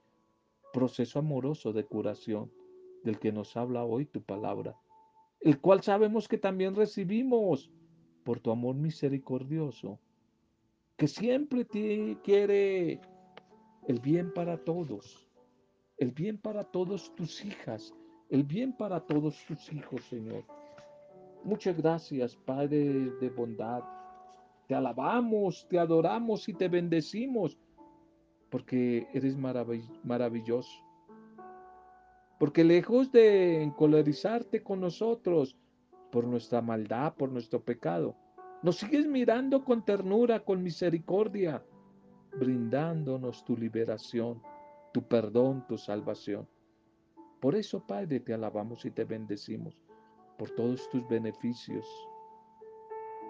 proceso 0.72 1.20
amoroso 1.20 1.72
de 1.72 1.84
curación 1.84 2.50
del 3.04 3.18
que 3.18 3.30
nos 3.30 3.56
habla 3.56 3.84
hoy 3.84 4.06
tu 4.06 4.22
palabra, 4.22 4.76
el 5.40 5.60
cual 5.60 5.82
sabemos 5.82 6.26
que 6.26 6.38
también 6.38 6.74
recibimos 6.74 7.70
por 8.24 8.40
tu 8.40 8.50
amor 8.50 8.74
misericordioso, 8.74 10.00
que 10.96 11.06
siempre 11.06 11.64
te 11.64 12.18
quiere 12.24 13.00
el 13.86 14.00
bien 14.00 14.32
para 14.32 14.56
todos, 14.56 15.28
el 15.98 16.10
bien 16.10 16.38
para 16.38 16.64
todos 16.64 17.14
tus 17.14 17.44
hijas, 17.44 17.94
el 18.30 18.42
bien 18.42 18.72
para 18.72 19.00
todos 19.00 19.44
tus 19.46 19.72
hijos, 19.72 20.02
Señor. 20.04 20.44
Muchas 21.44 21.76
gracias, 21.76 22.34
Padre 22.34 23.10
de 23.20 23.28
bondad, 23.28 23.82
te 24.66 24.74
alabamos, 24.74 25.66
te 25.68 25.78
adoramos 25.78 26.48
y 26.48 26.54
te 26.54 26.68
bendecimos 26.68 27.58
porque 28.50 29.06
eres 29.12 29.36
maravilloso. 29.36 30.83
Porque 32.38 32.64
lejos 32.64 33.12
de 33.12 33.62
encolerizarte 33.62 34.62
con 34.62 34.80
nosotros 34.80 35.56
por 36.10 36.26
nuestra 36.26 36.60
maldad, 36.60 37.14
por 37.14 37.30
nuestro 37.30 37.62
pecado, 37.62 38.16
nos 38.62 38.76
sigues 38.76 39.06
mirando 39.06 39.64
con 39.64 39.84
ternura, 39.84 40.40
con 40.40 40.62
misericordia, 40.62 41.62
brindándonos 42.38 43.44
tu 43.44 43.56
liberación, 43.56 44.40
tu 44.92 45.02
perdón, 45.02 45.66
tu 45.68 45.76
salvación. 45.76 46.48
Por 47.40 47.54
eso, 47.54 47.86
Padre, 47.86 48.20
te 48.20 48.32
alabamos 48.32 48.84
y 48.84 48.90
te 48.90 49.04
bendecimos 49.04 49.76
por 50.38 50.50
todos 50.50 50.88
tus 50.88 51.06
beneficios. 51.08 51.86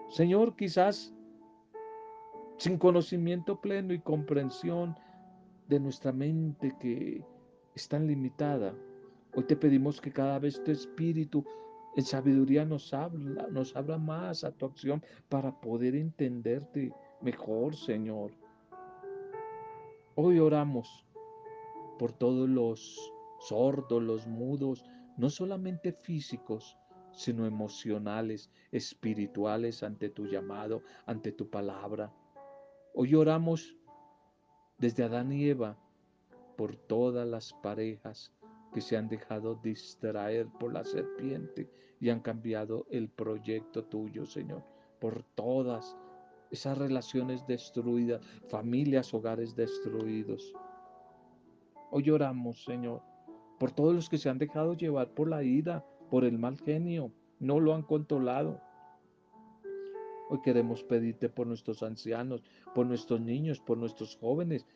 Señor, 0.08 0.54
quizás 0.56 1.12
sin 2.56 2.78
conocimiento 2.78 3.60
pleno 3.60 3.92
y 3.92 3.98
comprensión 3.98 4.96
de 5.68 5.80
nuestra 5.80 6.12
mente 6.12 6.76
que 6.78 7.24
es 7.74 7.88
tan 7.88 8.06
limitada, 8.06 8.74
hoy 9.34 9.44
te 9.44 9.56
pedimos 9.56 10.00
que 10.00 10.12
cada 10.12 10.38
vez 10.38 10.62
tu 10.62 10.70
espíritu 10.70 11.44
en 11.96 12.04
sabiduría 12.04 12.64
nos 12.64 12.92
habla, 12.92 13.46
nos 13.50 13.74
habla 13.76 13.98
más 13.98 14.44
a 14.44 14.52
tu 14.52 14.66
acción 14.66 15.02
para 15.28 15.60
poder 15.60 15.94
entenderte 15.94 16.92
mejor, 17.20 17.76
Señor. 17.76 18.32
Hoy 20.16 20.38
oramos 20.38 21.04
por 21.98 22.12
todos 22.12 22.48
los 22.48 23.12
sordos, 23.40 24.02
los 24.02 24.26
mudos, 24.26 24.84
no 25.16 25.30
solamente 25.30 25.92
físicos, 25.92 26.76
sino 27.12 27.46
emocionales, 27.46 28.50
espirituales 28.72 29.82
ante 29.82 30.08
tu 30.08 30.26
llamado, 30.26 30.82
ante 31.06 31.30
tu 31.30 31.48
palabra. 31.48 32.12
Hoy 32.92 33.14
oramos 33.14 33.76
desde 34.78 35.04
Adán 35.04 35.32
y 35.32 35.48
Eva 35.48 35.76
por 36.56 36.76
todas 36.76 37.26
las 37.26 37.52
parejas 37.52 38.32
que 38.74 38.80
se 38.80 38.96
han 38.96 39.08
dejado 39.08 39.54
distraer 39.62 40.48
por 40.58 40.72
la 40.72 40.84
serpiente 40.84 41.70
y 42.00 42.10
han 42.10 42.18
cambiado 42.18 42.86
el 42.90 43.08
proyecto 43.08 43.84
tuyo, 43.84 44.26
Señor, 44.26 44.64
por 45.00 45.22
todas 45.36 45.96
esas 46.50 46.76
relaciones 46.76 47.46
destruidas, 47.46 48.20
familias, 48.48 49.14
hogares 49.14 49.54
destruidos. 49.54 50.52
Hoy 51.92 52.10
oramos, 52.10 52.64
Señor, 52.64 53.00
por 53.60 53.70
todos 53.70 53.94
los 53.94 54.08
que 54.08 54.18
se 54.18 54.28
han 54.28 54.38
dejado 54.38 54.74
llevar 54.74 55.14
por 55.14 55.28
la 55.28 55.44
ira, 55.44 55.86
por 56.10 56.24
el 56.24 56.36
mal 56.36 56.58
genio, 56.58 57.12
no 57.38 57.60
lo 57.60 57.74
han 57.74 57.82
controlado. 57.82 58.60
Hoy 60.30 60.40
queremos 60.42 60.82
pedirte 60.82 61.28
por 61.28 61.46
nuestros 61.46 61.84
ancianos, 61.84 62.42
por 62.74 62.86
nuestros 62.86 63.20
niños, 63.20 63.60
por 63.60 63.78
nuestros 63.78 64.16
jóvenes, 64.16 64.66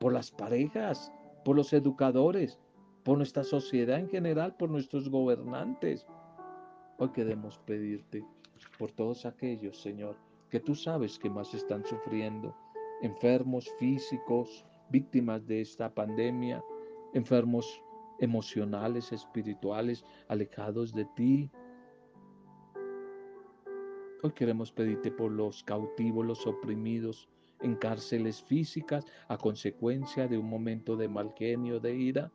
por 0.00 0.12
las 0.12 0.32
parejas, 0.32 1.12
por 1.44 1.54
los 1.54 1.72
educadores, 1.72 2.58
por 3.06 3.18
nuestra 3.18 3.44
sociedad 3.44 4.00
en 4.00 4.08
general, 4.08 4.56
por 4.56 4.68
nuestros 4.68 5.08
gobernantes. 5.08 6.04
Hoy 6.98 7.10
queremos 7.10 7.56
pedirte 7.58 8.24
por 8.80 8.90
todos 8.90 9.24
aquellos, 9.24 9.80
Señor, 9.80 10.16
que 10.50 10.58
tú 10.58 10.74
sabes 10.74 11.16
que 11.16 11.30
más 11.30 11.54
están 11.54 11.86
sufriendo, 11.86 12.52
enfermos 13.02 13.70
físicos, 13.78 14.66
víctimas 14.90 15.46
de 15.46 15.60
esta 15.60 15.88
pandemia, 15.88 16.64
enfermos 17.14 17.80
emocionales, 18.18 19.12
espirituales, 19.12 20.04
alejados 20.26 20.92
de 20.92 21.04
ti. 21.14 21.48
Hoy 24.24 24.32
queremos 24.32 24.72
pedirte 24.72 25.12
por 25.12 25.30
los 25.30 25.62
cautivos, 25.62 26.26
los 26.26 26.44
oprimidos 26.44 27.28
en 27.60 27.76
cárceles 27.76 28.42
físicas 28.42 29.06
a 29.28 29.38
consecuencia 29.38 30.26
de 30.26 30.38
un 30.38 30.48
momento 30.50 30.96
de 30.96 31.06
mal 31.06 31.32
genio, 31.36 31.78
de 31.78 31.94
ira. 31.94 32.32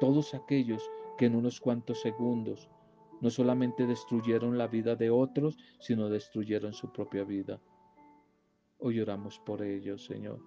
Todos 0.00 0.34
aquellos 0.34 0.88
que 1.16 1.26
en 1.26 1.34
unos 1.34 1.60
cuantos 1.60 2.00
segundos 2.00 2.70
no 3.20 3.30
solamente 3.30 3.86
destruyeron 3.86 4.56
la 4.56 4.68
vida 4.68 4.94
de 4.94 5.10
otros, 5.10 5.58
sino 5.80 6.08
destruyeron 6.08 6.72
su 6.72 6.92
propia 6.92 7.24
vida. 7.24 7.60
Hoy 8.78 9.00
oramos 9.00 9.40
por 9.40 9.62
ellos, 9.62 10.04
Señor, 10.04 10.40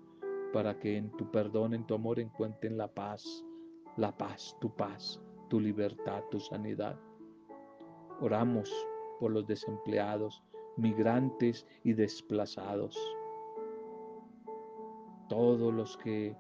para 0.54 0.80
que 0.80 0.96
en 0.96 1.12
tu 1.18 1.30
perdón, 1.30 1.74
en 1.74 1.86
tu 1.86 1.96
amor 1.96 2.20
encuentren 2.20 2.78
la 2.78 2.88
paz, 2.88 3.44
la 3.98 4.18
paz, 4.18 4.56
tu 4.62 4.74
paz, 4.74 5.22
tu 5.50 5.60
libertad, 5.60 6.24
tu 6.32 6.40
sanidad. 6.40 6.98
Oramos 8.22 8.72
por 9.20 9.32
los 9.32 9.46
desempleados, 9.46 10.42
migrantes 10.78 11.68
y 11.84 11.92
desplazados. 11.92 12.98
Todos 15.28 15.74
los 15.74 15.98
que 15.98 16.38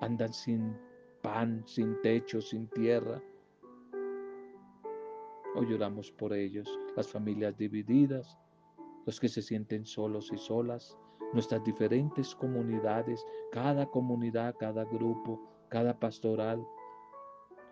andan 0.00 0.32
sin 0.32 0.76
pan, 1.22 1.62
sin 1.66 2.00
techo, 2.02 2.40
sin 2.40 2.66
tierra. 2.68 3.22
Hoy 5.54 5.72
oramos 5.72 6.10
por 6.12 6.32
ellos, 6.32 6.68
las 6.96 7.08
familias 7.08 7.56
divididas, 7.56 8.38
los 9.06 9.18
que 9.18 9.28
se 9.28 9.42
sienten 9.42 9.84
solos 9.84 10.30
y 10.32 10.38
solas, 10.38 10.96
nuestras 11.32 11.62
diferentes 11.64 12.34
comunidades, 12.34 13.24
cada 13.52 13.86
comunidad, 13.86 14.54
cada 14.58 14.84
grupo, 14.84 15.40
cada 15.68 15.98
pastoral. 15.98 16.64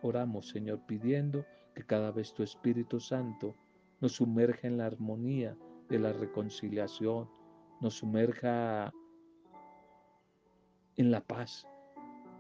Oramos, 0.03 0.49
Señor, 0.49 0.81
pidiendo 0.87 1.45
que 1.75 1.85
cada 1.85 2.11
vez 2.11 2.33
tu 2.35 2.43
Espíritu 2.43 3.01
Santo 3.01 3.55
nos 4.01 4.13
sumerja 4.13 4.67
en 4.67 4.79
la 4.79 4.87
armonía 4.87 5.57
de 5.89 5.99
la 5.99 6.13
reconciliación, 6.13 7.29
nos 7.81 7.95
sumerja 7.95 8.93
en 10.97 11.11
la 11.11 11.21
paz 11.21 11.67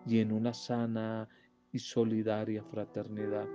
y 0.08 0.20
en 0.20 0.32
una 0.32 0.54
sana 0.54 1.28
y 1.72 1.78
solidaria 1.78 2.62
fraternidad. 2.64 3.46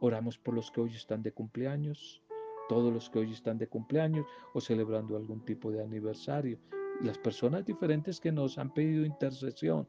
Oramos 0.00 0.36
por 0.38 0.54
los 0.54 0.70
que 0.70 0.80
hoy 0.80 0.90
están 0.94 1.22
de 1.22 1.32
cumpleaños, 1.32 2.22
todos 2.68 2.92
los 2.92 3.08
que 3.08 3.20
hoy 3.20 3.32
están 3.32 3.58
de 3.58 3.68
cumpleaños 3.68 4.26
o 4.52 4.60
celebrando 4.60 5.16
algún 5.16 5.44
tipo 5.44 5.70
de 5.70 5.82
aniversario 5.82 6.58
las 7.00 7.18
personas 7.18 7.64
diferentes 7.64 8.20
que 8.20 8.30
nos 8.30 8.58
han 8.58 8.72
pedido 8.72 9.04
intercesión. 9.04 9.88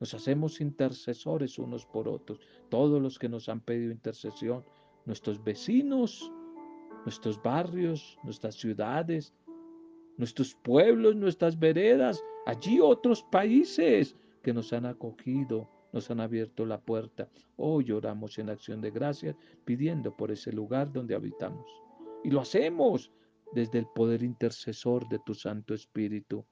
Nos 0.00 0.14
hacemos 0.14 0.60
intercesores 0.60 1.58
unos 1.58 1.84
por 1.86 2.08
otros. 2.08 2.40
Todos 2.68 3.00
los 3.00 3.18
que 3.18 3.28
nos 3.28 3.48
han 3.48 3.60
pedido 3.60 3.92
intercesión, 3.92 4.64
nuestros 5.04 5.42
vecinos, 5.42 6.32
nuestros 7.04 7.40
barrios, 7.42 8.18
nuestras 8.22 8.56
ciudades, 8.56 9.32
nuestros 10.16 10.54
pueblos, 10.54 11.14
nuestras 11.16 11.58
veredas, 11.58 12.22
allí 12.48 12.80
otros 12.80 13.22
países 13.24 14.16
que 14.42 14.54
nos 14.54 14.72
han 14.72 14.86
acogido, 14.86 15.68
nos 15.92 16.10
han 16.10 16.18
abierto 16.18 16.64
la 16.64 16.80
puerta. 16.80 17.28
Hoy 17.56 17.92
oramos 17.92 18.38
en 18.38 18.48
acción 18.48 18.80
de 18.80 18.90
gracias 18.90 19.36
pidiendo 19.66 20.16
por 20.16 20.30
ese 20.30 20.50
lugar 20.50 20.90
donde 20.90 21.14
habitamos. 21.14 21.66
Y 22.24 22.30
lo 22.30 22.40
hacemos 22.40 23.12
desde 23.52 23.78
el 23.78 23.86
poder 23.94 24.22
intercesor 24.22 25.06
de 25.10 25.18
tu 25.26 25.34
Santo 25.34 25.74
Espíritu, 25.74 26.42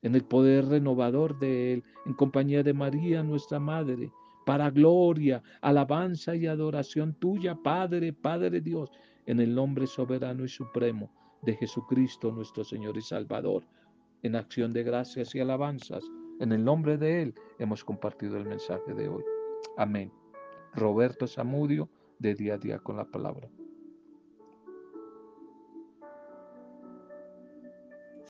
en 0.00 0.14
el 0.14 0.24
poder 0.24 0.68
renovador 0.68 1.38
de 1.38 1.74
Él, 1.74 1.84
en 2.06 2.14
compañía 2.14 2.62
de 2.62 2.72
María, 2.72 3.22
nuestra 3.22 3.60
Madre, 3.60 4.10
para 4.46 4.70
gloria, 4.70 5.42
alabanza 5.60 6.34
y 6.34 6.46
adoración 6.46 7.12
tuya, 7.12 7.54
Padre, 7.62 8.14
Padre 8.14 8.62
Dios, 8.62 8.90
en 9.26 9.40
el 9.40 9.54
nombre 9.54 9.86
soberano 9.86 10.46
y 10.46 10.48
supremo 10.48 11.10
de 11.42 11.56
Jesucristo, 11.56 12.32
nuestro 12.32 12.64
Señor 12.64 12.96
y 12.96 13.02
Salvador. 13.02 13.64
En 14.26 14.34
acción 14.34 14.72
de 14.72 14.82
gracias 14.82 15.36
y 15.36 15.38
alabanzas, 15.38 16.02
en 16.40 16.50
el 16.50 16.64
nombre 16.64 16.98
de 16.98 17.22
Él 17.22 17.34
hemos 17.60 17.84
compartido 17.84 18.36
el 18.36 18.44
mensaje 18.44 18.92
de 18.92 19.08
hoy. 19.08 19.22
Amén. 19.76 20.12
Roberto 20.74 21.28
Zamudio, 21.28 21.88
de 22.18 22.34
día 22.34 22.54
a 22.54 22.58
día 22.58 22.80
con 22.80 22.96
la 22.96 23.04
palabra. 23.04 23.48